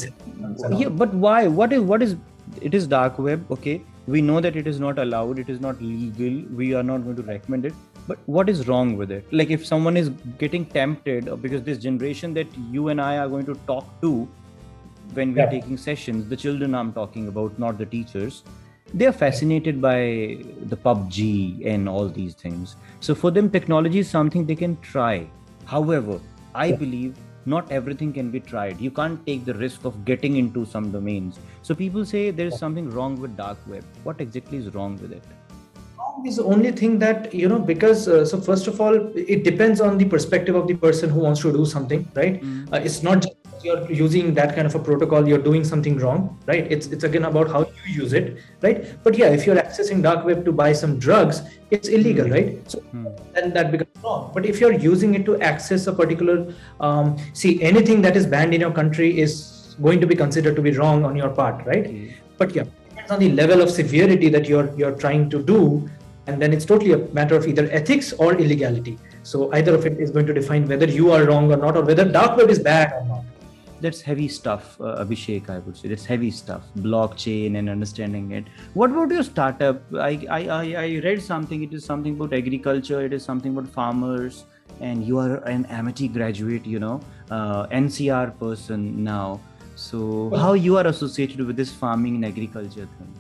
[0.71, 2.15] yeah but why what is what is
[2.61, 5.81] it is dark web okay we know that it is not allowed it is not
[5.81, 7.73] legal we are not going to recommend it
[8.07, 10.09] but what is wrong with it like if someone is
[10.43, 14.27] getting tempted because this generation that you and i are going to talk to
[15.13, 15.49] when we're yeah.
[15.49, 18.43] taking sessions the children i'm talking about not the teachers
[18.93, 22.75] they're fascinated by the PUBG and all these things.
[22.99, 25.27] So for them, technology is something they can try.
[25.65, 26.19] However,
[26.55, 28.79] I believe not everything can be tried.
[28.79, 31.39] You can't take the risk of getting into some domains.
[31.61, 33.83] So people say there is something wrong with dark web.
[34.03, 35.23] What exactly is wrong with it?
[36.25, 39.79] is the only thing that you know because uh, so first of all it depends
[39.79, 42.73] on the perspective of the person who wants to do something right mm.
[42.73, 46.37] uh, it's not just you're using that kind of a protocol you're doing something wrong
[46.45, 46.71] right?
[46.71, 48.85] It's it's again about how you use it right?
[49.03, 51.41] But yeah if you're accessing dark web to buy some drugs
[51.71, 52.31] it's illegal mm.
[52.31, 52.71] right?
[52.71, 53.33] So mm.
[53.33, 57.61] then that becomes wrong but if you're using it to access a particular um, see
[57.61, 61.05] anything that is banned in your country is going to be considered to be wrong
[61.05, 61.85] on your part right?
[61.85, 62.13] Mm.
[62.37, 65.89] but yeah depends on the level of severity that you're you're trying to do
[66.27, 68.99] and then it's totally a matter of either ethics or illegality.
[69.23, 71.83] So either of it is going to define whether you are wrong or not or
[71.83, 73.23] whether dark web is bad or not
[73.81, 78.45] that's heavy stuff uh, abhishek i would say that's heavy stuff blockchain and understanding it
[78.73, 80.41] what about your startup I, I
[80.85, 84.45] i read something it is something about agriculture it is something about farmers
[84.79, 86.99] and you are an Amity graduate you know
[87.31, 89.39] uh, ncr person now
[89.75, 93.13] so how you are associated with this farming and agriculture thing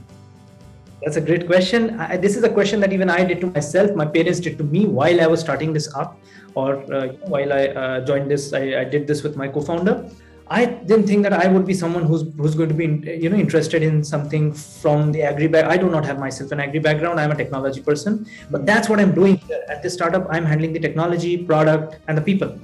[1.03, 1.99] that's a great question.
[1.99, 3.95] I, this is a question that even I did to myself.
[3.95, 6.19] My parents did to me while I was starting this up,
[6.55, 8.51] or uh, while I uh, joined this.
[8.51, 10.09] I, I, did this with my co-founder.
[10.49, 12.85] I didn't think that I would be someone who's who's going to be
[13.23, 15.65] you know interested in something from the agri back.
[15.65, 17.19] I do not have myself an agri background.
[17.19, 20.27] I'm a technology person, but that's what I'm doing here at this startup.
[20.29, 22.57] I'm handling the technology, product, and the people.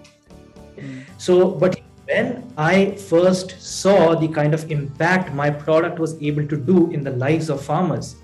[0.77, 1.03] Mm.
[1.17, 6.57] So, but when I first saw the kind of impact my product was able to
[6.57, 8.15] do in the lives of farmers,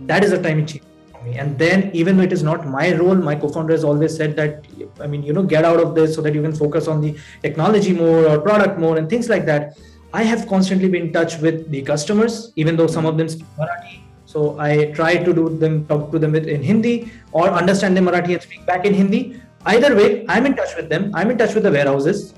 [0.00, 0.93] that is a time it changed
[1.24, 1.36] me.
[1.38, 4.64] And then even though it is not my role my co-founder has always said that
[5.00, 7.16] i mean you know get out of this so that you can focus on the
[7.42, 9.76] technology more or product more and things like that.
[10.12, 13.48] I have constantly been in touch with the customers even though some of them speak
[13.58, 14.00] marathi.
[14.26, 18.34] So i try to do them talk to them in hindi or understand them marathi
[18.34, 19.40] and speak back in hindi.
[19.66, 21.10] Either way i'm in touch with them.
[21.14, 22.34] I'm in touch with the warehouses.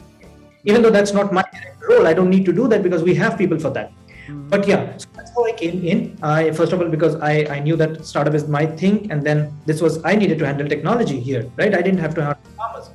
[0.64, 1.44] Even though that's not my
[1.88, 3.92] role i don't need to do that because we have people for that.
[4.28, 6.18] But yeah so how I came in.
[6.22, 9.52] I first of all because I, I knew that startup is my thing, and then
[9.66, 11.74] this was I needed to handle technology here, right?
[11.74, 12.90] I didn't have to handle farmers.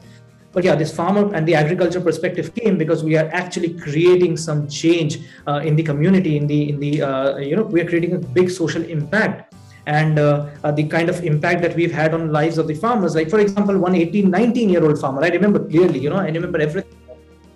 [0.54, 4.68] But yeah, this farmer and the agriculture perspective came because we are actually creating some
[4.68, 8.14] change uh, in the community, in the in the uh, you know we are creating
[8.14, 9.54] a big social impact
[9.88, 13.16] and uh, uh, the kind of impact that we've had on lives of the farmers
[13.16, 16.28] like for example one 18 19 year old farmer i remember clearly you know i
[16.28, 17.01] remember everything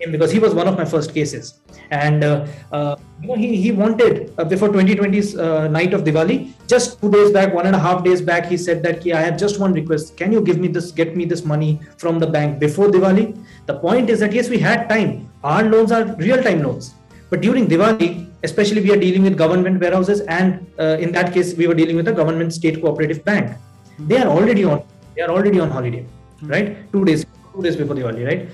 [0.05, 1.61] him because he was one of my first cases.
[1.91, 6.53] And uh, uh, you know, he, he wanted uh, before 2020's uh, night of Diwali,
[6.67, 9.21] just two days back, one and a half days back, he said that yeah, I
[9.21, 10.17] have just one request.
[10.17, 13.37] Can you give me this, get me this money from the bank before Diwali?
[13.65, 15.29] The point is that yes, we had time.
[15.43, 16.93] Our loans are real time loans.
[17.29, 21.55] But during Diwali, especially we are dealing with government warehouses, and uh, in that case,
[21.55, 23.57] we were dealing with a government state cooperative bank.
[23.99, 24.83] They are already on.
[25.15, 26.05] They are already on holiday,
[26.43, 26.91] right?
[26.91, 28.49] Two days, two days before Diwali, right?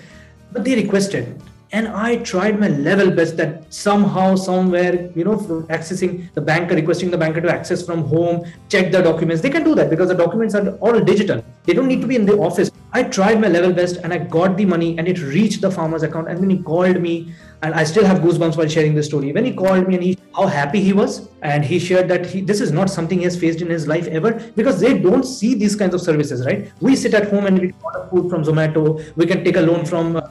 [0.52, 1.42] But they requested.
[1.74, 5.38] And i tried my level best that somehow somewhere you know
[5.76, 9.42] accessing the banker requesting the banker to access from home check the documents.
[9.42, 11.44] They can do that because the documents are all digital.
[11.64, 12.72] They don't need to be in the office.
[12.92, 16.04] I tried my level best and i got the money and it reached the farmer's
[16.04, 16.28] account.
[16.28, 19.32] And when he called me and i still have goosebumps while sharing this story.
[19.32, 22.42] When he called me and he how happy he was and he shared that he,
[22.42, 25.56] this is not something he has faced in his life ever because they don't see
[25.56, 26.70] these kinds of services right?
[26.82, 29.16] We sit at home and we order food from zomato.
[29.16, 30.28] We can take a loan from uh,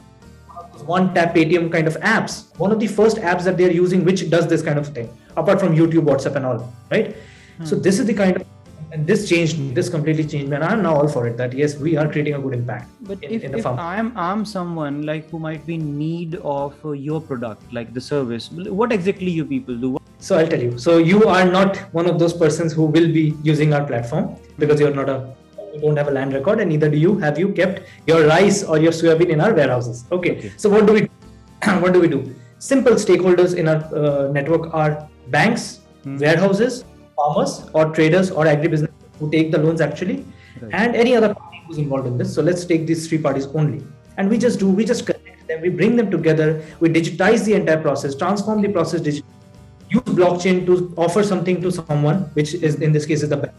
[0.83, 2.57] one tap ATM kind of apps.
[2.57, 5.59] One of the first apps that they're using which does this kind of thing, apart
[5.59, 7.15] from YouTube, WhatsApp, and all, right?
[7.57, 7.65] Hmm.
[7.65, 8.47] So this is the kind of
[8.91, 9.71] and this changed me.
[9.71, 11.37] This completely changed me, and I'm now all for it.
[11.37, 12.89] That yes, we are creating a good impact.
[13.01, 16.75] But in, if, in if I'm I'm someone like who might be in need of
[16.85, 19.97] uh, your product, like the service, what exactly you people do?
[20.19, 20.77] So I'll tell you.
[20.77, 24.79] So you are not one of those persons who will be using our platform because
[24.79, 25.33] you're not a
[25.73, 27.17] we don't have a land record, and neither do you.
[27.19, 30.05] Have you kept your rice or your soybean in our warehouses?
[30.11, 30.37] Okay.
[30.37, 30.51] okay.
[30.57, 31.09] So what do we
[31.83, 32.35] what do we do?
[32.59, 36.17] Simple stakeholders in our uh, network are banks, hmm.
[36.17, 40.25] warehouses, farmers, or traders or agribusiness who take the loans actually,
[40.61, 40.73] right.
[40.73, 42.33] and any other party who's involved in this.
[42.33, 43.83] So let's take these three parties only,
[44.17, 47.53] and we just do we just connect them, we bring them together, we digitize the
[47.53, 49.41] entire process, transform the process digitally
[49.91, 53.53] use blockchain to offer something to someone, which is in this case is the bank.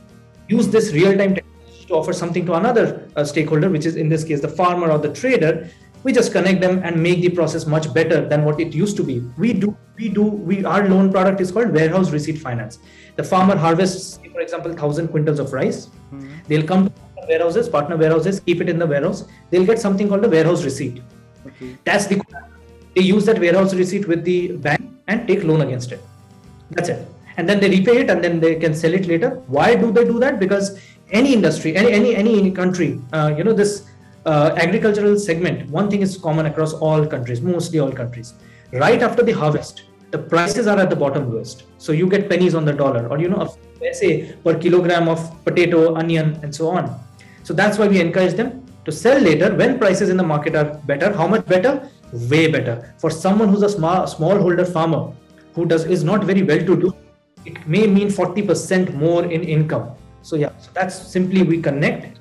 [0.48, 1.51] Use this real-time technology
[1.92, 4.98] to offer something to another uh, stakeholder, which is in this case the farmer or
[4.98, 5.68] the trader.
[6.04, 9.04] We just connect them and make the process much better than what it used to
[9.04, 9.20] be.
[9.38, 12.80] We do, we do, we our loan product is called warehouse receipt finance.
[13.14, 15.86] The farmer harvests, for example, thousand quintals of rice.
[15.86, 16.34] Mm-hmm.
[16.48, 16.92] They'll come to
[17.28, 19.24] warehouses, partner warehouses, keep it in the warehouse.
[19.50, 21.02] They'll get something called a warehouse receipt.
[21.46, 21.76] Okay.
[21.84, 22.20] That's the
[22.96, 26.02] they use that warehouse receipt with the bank and take loan against it
[26.74, 27.06] that's it.
[27.36, 29.30] And then they repay it and then they can sell it later.
[29.46, 30.38] Why do they do that?
[30.38, 30.78] Because
[31.12, 33.86] any industry, any any any country, uh, you know, this
[34.26, 38.34] uh, agricultural segment, one thing is common across all countries, mostly all countries.
[38.72, 41.64] Right after the harvest, the prices are at the bottom lowest.
[41.78, 43.54] So you get pennies on the dollar, or you know,
[43.92, 46.98] say per kilogram of potato, onion, and so on.
[47.44, 50.74] So that's why we encourage them to sell later when prices in the market are
[50.92, 51.12] better.
[51.12, 51.88] How much better?
[52.12, 52.94] Way better.
[52.98, 55.12] For someone who's a small smallholder farmer,
[55.54, 56.94] who does is not very well to do
[57.44, 59.90] it may mean 40% more in income
[60.22, 62.18] so yeah so that's simply we connect.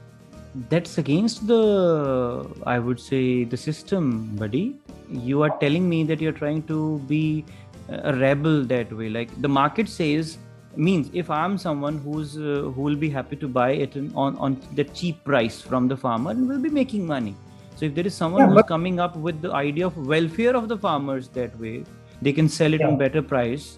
[0.69, 4.75] That's against the i would say the system buddy.
[5.09, 7.45] You are telling me that you're trying to be
[7.89, 9.09] a rebel that way.
[9.09, 10.37] Like the market says
[10.75, 14.57] means if i'm someone who's uh, who will be happy to buy it on on
[14.75, 17.35] the cheap price from the farmer and will be making money.
[17.75, 20.67] So if there is someone yeah, who's coming up with the idea of welfare of
[20.67, 21.83] the farmers that way
[22.21, 22.87] they can sell it yeah.
[22.87, 23.77] on better price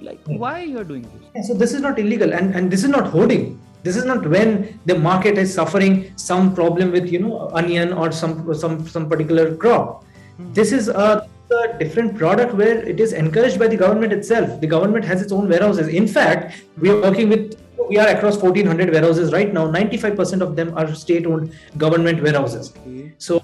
[0.00, 1.30] like why you're doing this?
[1.34, 3.60] Yeah, so this is not illegal and and this is not hoarding.
[3.82, 8.10] This is not when the market is suffering some problem with you know onion or
[8.12, 10.04] some some some particular crop.
[10.36, 10.52] Hmm.
[10.52, 11.26] this is a,
[11.58, 14.60] a, different product where it is encouraged by the government itself.
[14.60, 15.88] The government has its own warehouses.
[15.88, 17.56] In fact we are working with
[17.88, 19.66] we are across 1400 warehouses right now.
[19.66, 22.72] 95% of them are state owned government warehouses.
[22.76, 23.12] Okay.
[23.18, 23.42] so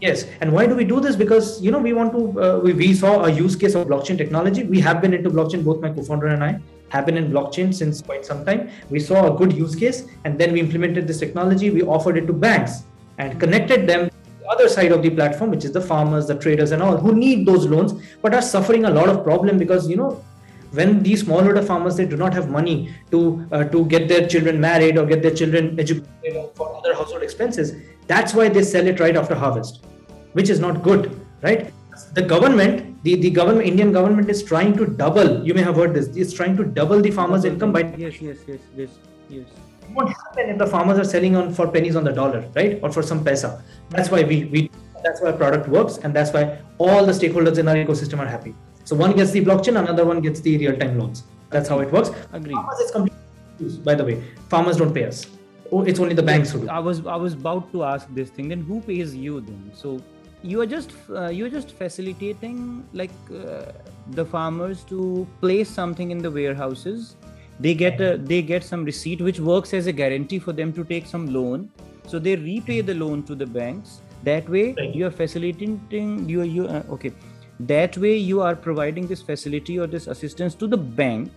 [0.00, 1.16] Yes, and why do we do this?
[1.16, 2.40] Because you know we want to.
[2.40, 4.62] Uh, we, we saw a use case of blockchain technology.
[4.62, 5.64] We have been into blockchain.
[5.64, 8.70] Both my co-founder and I have been in blockchain since quite some time.
[8.90, 11.70] We saw a good use case, and then we implemented this technology.
[11.70, 12.84] We offered it to banks
[13.18, 16.36] and connected them to the other side of the platform, which is the farmers, the
[16.36, 19.90] traders, and all who need those loans but are suffering a lot of problem because
[19.90, 20.24] you know
[20.70, 24.60] when these smallholder farmers they do not have money to uh, to get their children
[24.60, 27.72] married or get their children educated for other household expenses
[28.08, 29.84] that's why they sell it right after harvest,
[30.32, 31.72] which is not good, right?
[32.14, 35.44] The government, the, the government, Indian government is trying to double.
[35.46, 36.08] You may have heard this.
[36.16, 38.90] It's trying to double the farmers' income by yes, yes, yes, yes,
[39.28, 39.46] yes.
[39.92, 42.90] What happen if the farmers are selling on for pennies on the dollar, right, or
[42.90, 43.62] for some pesa?
[43.90, 44.70] That's why we we
[45.04, 48.54] that's why product works, and that's why all the stakeholders in our ecosystem are happy.
[48.84, 51.24] So one gets the blockchain, another one gets the real-time loans.
[51.50, 52.10] That's how it works.
[52.32, 52.54] Agree.
[52.54, 54.22] Farmers is completely by the way.
[54.48, 55.26] Farmers don't pay us
[55.72, 56.68] oh it's only the banks who do.
[56.68, 59.70] I was i was about to ask this thing then who pays you then?
[59.74, 60.00] So
[60.42, 63.72] you are just uh, you are just facilitating like uh,
[64.10, 67.16] the farmers to place something in the warehouses.
[67.60, 70.84] They get a, they get some receipt which works as a guarantee for them to
[70.84, 71.70] take some loan.
[72.06, 74.00] So they repay the loan to the banks.
[74.22, 77.12] That way you are facilitating you you uh, okay.
[77.60, 81.32] That way you are providing this facility or this assistance to the bank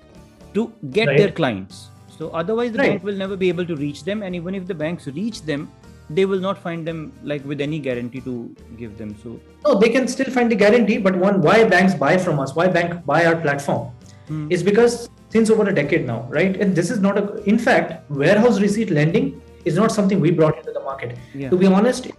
[0.53, 1.17] to get right.
[1.17, 1.90] their clients
[2.21, 2.89] so otherwise, the right.
[2.89, 5.71] bank will never be able to reach them, and even if the banks reach them,
[6.07, 8.33] they will not find them like with any guarantee to
[8.77, 9.15] give them.
[9.23, 10.97] So no, they can still find the guarantee.
[10.99, 12.53] But one, why banks buy from us?
[12.53, 13.89] Why bank buy our platform?
[14.27, 14.51] Hmm.
[14.51, 16.61] Is because since over a decade now, right?
[16.61, 17.23] And this is not a.
[17.53, 21.17] In fact, warehouse receipt lending is not something we brought into the market.
[21.33, 21.49] Yeah.
[21.49, 22.11] To be honest,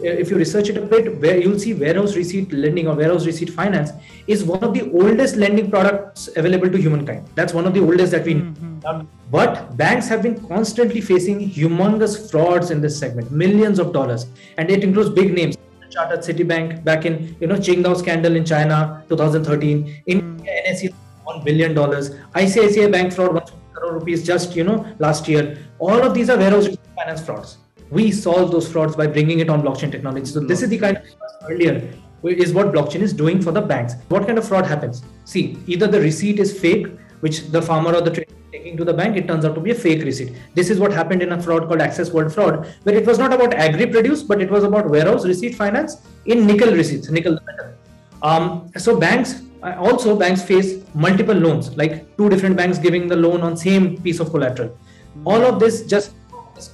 [0.00, 3.50] if you research it a bit, where you'll see warehouse receipt lending or warehouse receipt
[3.50, 3.90] finance
[4.26, 7.26] is one of the oldest lending products available to humankind.
[7.34, 9.06] That's one of the oldest that we mm-hmm.
[9.30, 14.70] But banks have been constantly facing humongous frauds in this segment, millions of dollars, and
[14.70, 15.56] it includes big names.
[15.90, 20.66] Chartered Citibank back in you know Qingdao scandal in China 2013, in mm.
[20.68, 20.92] NSE
[21.24, 25.58] one billion dollars, ICICI Bank fraud one crore rupees just you know last year.
[25.78, 27.58] All of these are warehouse finance frauds
[27.90, 30.26] we solve those frauds by bringing it on blockchain technology.
[30.26, 31.04] So this is the kind of
[31.50, 31.92] earlier
[32.24, 33.94] is what blockchain is doing for the banks.
[34.08, 35.02] What kind of fraud happens?
[35.24, 36.88] See, either the receipt is fake,
[37.20, 39.60] which the farmer or the trader is taking to the bank, it turns out to
[39.60, 40.34] be a fake receipt.
[40.54, 43.32] This is what happened in a fraud called Access World fraud, where it was not
[43.32, 47.38] about agri produce, but it was about warehouse receipt finance in nickel receipts, nickel.
[48.22, 53.16] Um, so banks uh, also banks face multiple loans, like two different banks giving the
[53.16, 54.76] loan on same piece of collateral.
[55.24, 56.12] All of this just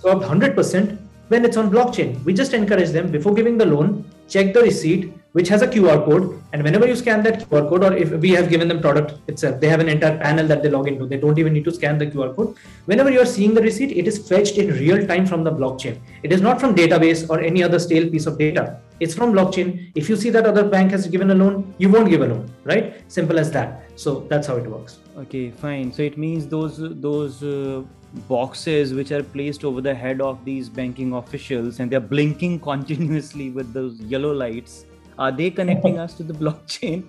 [0.02, 0.98] curbed 100%
[1.32, 2.22] when it's on blockchain.
[2.24, 6.04] We just encourage them before giving the loan, check the receipt, which has a QR
[6.04, 6.24] code.
[6.52, 9.58] And whenever you scan that QR code, or if we have given them product itself,
[9.58, 11.06] they have an entire panel that they log into.
[11.06, 12.54] They don't even need to scan the QR code.
[12.84, 15.98] Whenever you're seeing the receipt, it is fetched in real time from the blockchain.
[16.22, 18.78] It is not from database or any other stale piece of data.
[19.00, 19.90] It's from blockchain.
[19.94, 22.50] If you see that other bank has given a loan, you won't give a loan,
[22.64, 23.10] right?
[23.10, 23.84] Simple as that.
[23.96, 24.98] So that's how it works.
[25.16, 25.92] Okay, fine.
[25.92, 27.82] So it means those those uh,
[28.28, 33.50] boxes which are placed over the head of these banking officials and they're blinking continuously
[33.50, 34.84] with those yellow lights
[35.18, 37.04] are they connecting us to the blockchain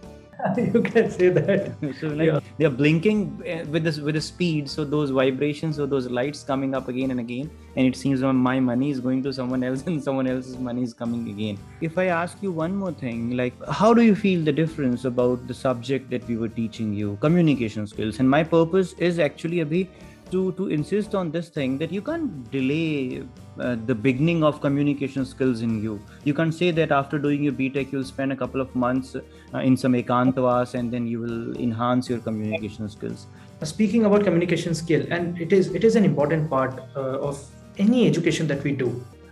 [0.58, 1.74] you can say that.
[2.00, 2.40] So like yeah.
[2.58, 6.76] they're blinking eh, with this with the speed so those vibrations or those lights coming
[6.76, 10.04] up again and again and it seems my money is going to someone else and
[10.04, 11.58] someone else's money is coming again.
[11.82, 15.48] If i ask you one more thing like how do you feel the difference about
[15.48, 18.20] the subject that we were teaching you communication skills?
[18.20, 19.88] And my purpose is actually a bit
[20.32, 23.24] to to insist on this thing that you can't delay
[23.60, 27.54] uh, the beginning of communication skills in you you can't say that after doing your
[27.54, 31.58] btech you'll spend a couple of months uh, in some ekantavas and then you will
[31.58, 33.28] enhance your communication skills
[33.64, 37.44] speaking about communication skill and it is it is an important part uh, of
[37.78, 38.90] any education that we do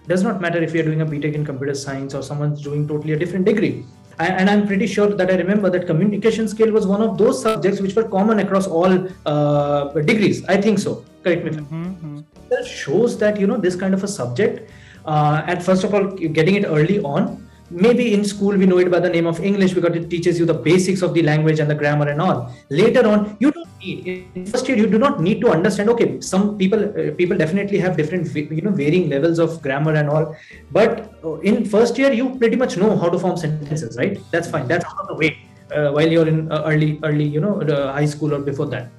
[0.08, 3.14] does not matter if you're doing a btech in computer science or someone's doing totally
[3.14, 3.84] a different degree
[4.20, 7.82] and I'm pretty sure that I remember that communication skill was one of those subjects
[7.82, 10.46] which were common across all uh, degrees.
[10.46, 11.06] I think so.
[11.24, 11.52] Correct me.
[11.52, 12.11] Mm-hmm.
[12.52, 14.70] That shows that you know this kind of a subject.
[15.06, 16.06] Uh, and first of all,
[16.40, 17.48] getting it early on.
[17.70, 20.46] Maybe in school we know it by the name of English because it teaches you
[20.46, 22.52] the basics of the language and the grammar and all.
[22.70, 25.90] Later on, you don't need in first year you do not need to understand.
[25.92, 30.10] Okay, some people uh, people definitely have different you know varying levels of grammar and
[30.10, 30.36] all,
[30.72, 34.20] but uh, in first year you pretty much know how to form sentences, right?
[34.32, 34.68] That's fine.
[34.68, 35.38] That's out of the way
[35.74, 37.62] uh, while you're in uh, early early you know
[37.94, 38.92] high school or before that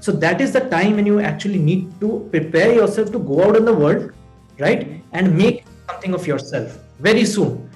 [0.00, 3.56] so that is the time when you actually need to prepare yourself to go out
[3.56, 4.12] in the world
[4.58, 5.02] right?
[5.12, 7.70] And make something of yourself very soon.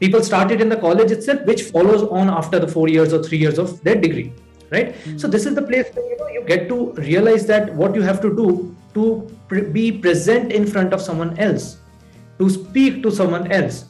[0.00, 3.38] People started in the college itself which follows on after the four years or three
[3.38, 4.32] years of their degree
[4.70, 4.94] right?
[4.94, 5.18] Mm-hmm.
[5.18, 8.02] so this is the place where you know you get to realize that what you
[8.02, 11.78] have to do to pre- be present in front of someone else
[12.38, 13.84] to speak to someone else.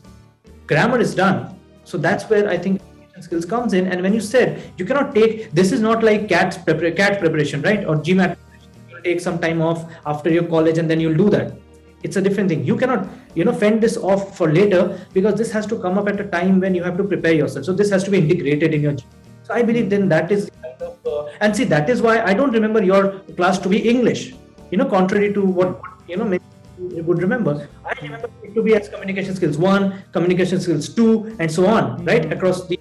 [0.66, 1.56] Grammar is done.
[1.84, 2.80] So that's where i think
[3.20, 6.62] skills comes in and when you said you cannot take this is not like cat
[6.66, 7.84] prepar- cat preparation right?
[7.84, 8.36] Or gmat
[8.88, 11.54] you'll take some time off after your college and then you'll do that.
[12.02, 12.64] It's a different thing.
[12.64, 16.08] You cannot you know fend this off for later because this has to come up
[16.08, 17.66] at a time when you have to prepare yourself.
[17.66, 18.96] So this has to be integrated in your
[19.50, 22.34] so i believe then that is kind of, uh, and see that is why i
[22.40, 23.02] don't remember your
[23.38, 24.22] class to be english
[24.70, 26.44] you know contrary to what you know maybe
[26.96, 27.68] you would remember.
[27.84, 32.02] I remember it to be as communication skills one communication skills two and so on
[32.06, 32.79] right across the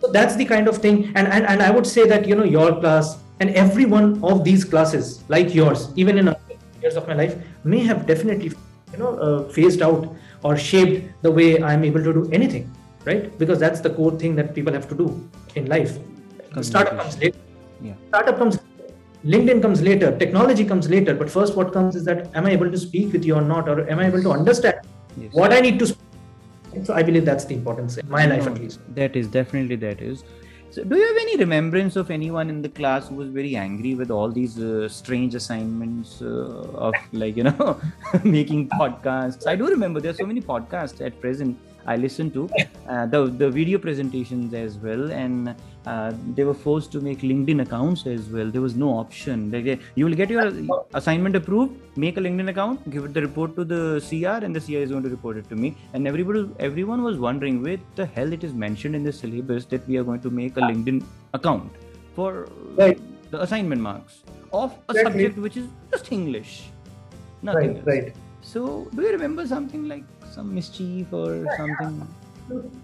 [0.00, 1.12] so that's the kind of thing.
[1.14, 4.44] And, and and i would say that you know your class and every one of
[4.44, 6.40] these classes like yours even in other
[6.82, 8.52] years of my life may have definitely
[8.92, 12.70] you know uh, phased out or shaped the way i'm able to do anything
[13.08, 13.26] right?
[13.38, 15.06] Because that's the core thing that people have to do
[15.54, 15.98] in life.
[16.60, 17.38] Startup comes later.
[17.80, 17.94] Yeah.
[18.08, 18.58] startup comes
[19.24, 20.16] linkedin comes later.
[20.18, 21.14] Technology comes later.
[21.14, 23.68] But first what comes is that am i able to speak with you or not?
[23.68, 24.76] Or am i able to understand
[25.16, 25.32] yes.
[25.32, 26.07] what i need to speak
[26.84, 28.80] so i believe that's the importance in my life at least.
[28.94, 30.24] that is definitely that is.
[30.70, 33.94] So do you have any remembrance of anyone in the class who was very angry
[33.94, 37.80] with all these uh, strange assignments uh, of like you know
[38.24, 39.46] making podcasts?
[39.46, 41.56] I do remember there are so many podcasts at present
[41.92, 42.42] I listened to
[42.88, 45.54] uh, the the video presentations as well, and
[45.86, 48.50] uh, they were forced to make LinkedIn accounts as well.
[48.56, 49.50] There was no option.
[49.54, 50.44] Like, you will get your
[51.00, 54.64] assignment approved, make a LinkedIn account, give it the report to the CR, and the
[54.66, 55.74] CR is going to report it to me.
[55.94, 59.88] And everybody, everyone was wondering where the hell it is mentioned in the syllabus that
[59.88, 61.72] we are going to make a LinkedIn account
[62.14, 63.00] for right.
[63.30, 64.22] the assignment marks
[64.52, 65.04] of a exactly.
[65.04, 66.64] subject which is just English,
[67.42, 67.86] nothing right, else.
[67.86, 68.27] Right.
[68.50, 72.08] So, do you remember something like some mischief or something?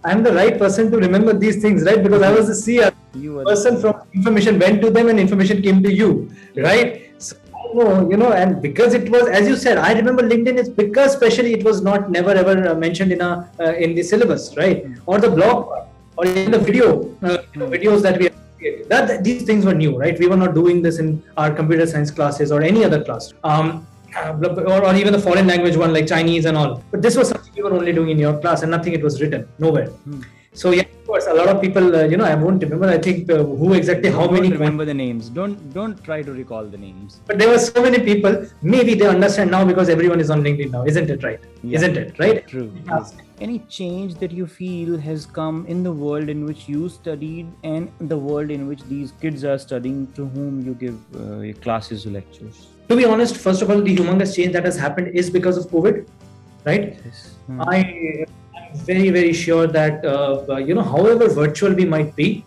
[0.04, 2.02] I'm the right person to remember these things, right?
[2.02, 3.18] Because I was the CR.
[3.18, 7.10] You were person from information went to them and information came to you, right?
[7.16, 7.36] So,
[8.10, 11.54] you know, and because it was, as you said, I remember LinkedIn is because especially
[11.54, 14.84] it was not never ever uh, mentioned in a uh, in the syllabus, right?
[14.84, 15.00] Mm.
[15.06, 15.88] Or the blog,
[16.18, 16.92] or in the video,
[17.22, 18.28] uh, you know, videos that we
[18.92, 20.18] that these things were new, right?
[20.18, 23.32] We were not doing this in our computer science classes or any other class.
[23.42, 23.86] Um,
[24.16, 26.82] or, or even the foreign language one like Chinese and all.
[26.90, 29.20] But this was something you were only doing in your class and nothing it was
[29.20, 29.88] written nowhere.
[29.88, 30.22] Hmm.
[30.54, 32.88] So yeah, of course, a lot of people, uh, you know, I won't remember.
[32.88, 34.50] I think uh, who exactly, how don't many.
[34.50, 35.28] Remember the names.
[35.28, 37.20] Don't don't try to recall the names.
[37.26, 38.46] But there were so many people.
[38.62, 41.24] Maybe they understand now because everyone is on LinkedIn now, isn't it?
[41.24, 41.40] Right?
[41.62, 41.78] Yeah.
[41.78, 42.18] Isn't it?
[42.18, 42.46] Right?
[42.46, 42.72] True.
[43.40, 47.90] Any change that you feel has come in the world in which you studied and
[48.00, 52.10] the world in which these kids are studying, to whom you give uh, classes or
[52.10, 52.68] lectures?
[52.88, 55.66] to be honest, first of all, the humongous change that has happened is because of
[55.66, 56.06] COVID,
[56.64, 56.98] right?
[57.04, 57.34] Yes.
[57.46, 57.62] Hmm.
[57.62, 58.26] I
[58.74, 62.44] very, very sure that, uh, you know, however virtual we might be,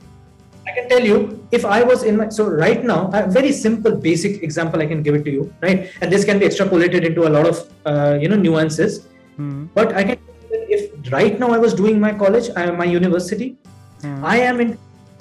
[0.68, 3.96] I can tell you if I was in my, so right now, a very simple,
[3.96, 5.90] basic example I can give it to you, right?
[6.02, 9.08] And this can be extrapolated into a lot of, uh, you know, nuances.
[9.38, 9.68] Hmm.
[9.74, 10.18] But I can,
[10.52, 13.58] if right now I was doing my college, I, my university,
[14.02, 14.26] hmm.
[14.26, 14.78] I am in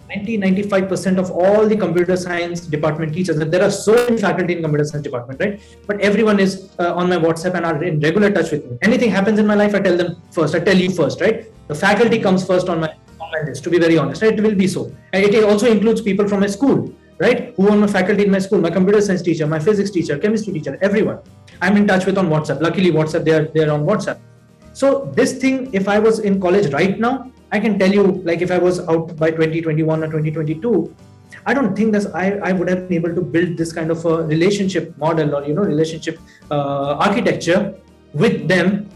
[0.09, 4.55] 90 95% of all the computer science department teachers and there are so many faculty
[4.57, 5.61] in computer science department right?
[5.87, 8.79] But everyone is uh, on my whatsapp and are in regular touch with me.
[8.83, 10.55] Anything happens in my life i tell them first.
[10.55, 11.47] I tell you first right?
[11.69, 12.89] The faculty comes first on my
[13.21, 14.39] on my list to be very honest right?
[14.39, 14.93] it will be so.
[15.13, 17.55] And it also includes people from my school right?
[17.57, 20.53] Who are my faculty in my school my computer science teacher my physics teacher chemistry
[20.53, 21.19] teacher everyone.
[21.61, 22.61] I'm in touch with on whatsapp.
[22.61, 24.21] Luckily whatsapp they are they're on whatsapp
[24.81, 27.15] so this thing if i was in college right now
[27.53, 30.95] I can tell you, like if I was out by 2021 or 2022,
[31.47, 34.05] I don't think that I, I would have been able to build this kind of
[34.05, 36.19] a relationship model or you know relationship
[36.51, 37.75] uh, architecture
[38.13, 38.91] with them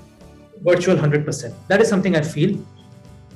[0.63, 1.55] virtual 100%.
[1.69, 2.59] That is something I feel.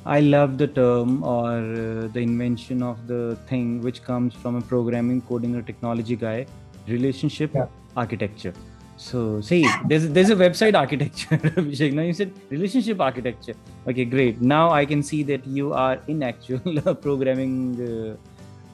[0.05, 4.61] I love the term or uh, the invention of the thing which comes from a
[4.61, 6.47] programming, coding, or technology guy
[6.87, 7.67] relationship yeah.
[7.97, 8.53] architecture
[8.97, 11.39] so see, there's there's a website architecture,
[11.91, 13.55] Now you said relationship architecture.
[13.89, 14.41] Okay, great.
[14.41, 18.17] Now I can see that you are in actual programming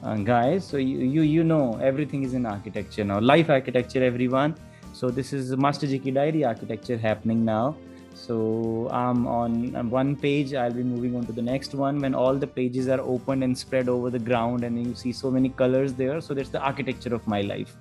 [0.03, 0.63] uh, uh, guys.
[0.65, 3.19] So you, you you know everything is in architecture now.
[3.19, 4.55] Life architecture, everyone.
[4.93, 7.75] So this is Master GK Diary architecture happening now.
[8.13, 10.53] So I'm on one page.
[10.53, 13.57] I'll be moving on to the next one when all the pages are open and
[13.57, 16.21] spread over the ground, and you see so many colors there.
[16.21, 17.75] So that's the architecture of my life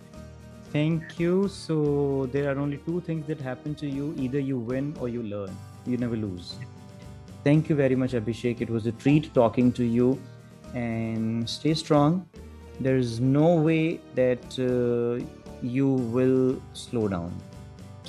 [0.73, 1.49] Thank you.
[1.49, 5.23] So there are only two things that happen to you either you win or you
[5.23, 5.57] learn.
[5.87, 6.55] You never lose.
[7.43, 8.61] Thank you very much, Abhishek.
[8.61, 10.21] It was a treat talking to you
[10.75, 12.27] and stay strong.
[12.79, 15.25] There's no way that uh,
[15.63, 17.33] you will slow down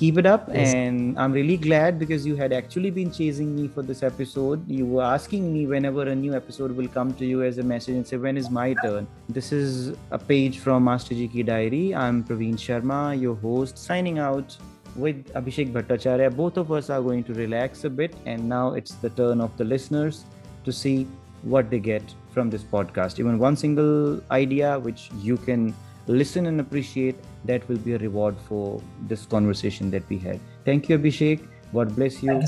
[0.02, 0.74] keep it up yes.
[0.74, 4.68] and i'm really glad because you had actually been chasing me for this episode.
[4.68, 7.96] You were asking me whenever a new episode will come to you as a message
[7.96, 9.08] and say when is my turn?
[9.30, 11.94] This is a page from master gk diary.
[11.94, 14.58] I'm praveen sharma your host signing out
[14.96, 16.36] with abhishek bhattacharya.
[16.36, 19.56] Both of us are going to relax a bit and now it's the turn of
[19.58, 20.24] the listeners
[20.66, 20.98] to see
[21.44, 23.20] what they get from this podcast.
[23.20, 25.76] Even one single idea which you can
[26.08, 27.16] listen and appreciate,
[27.46, 30.40] that will be a reward for this conversation that we had.
[30.66, 31.48] Thank you, Abhishek.
[31.74, 32.42] God bless you.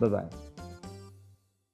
[0.00, 0.47] Bye bye.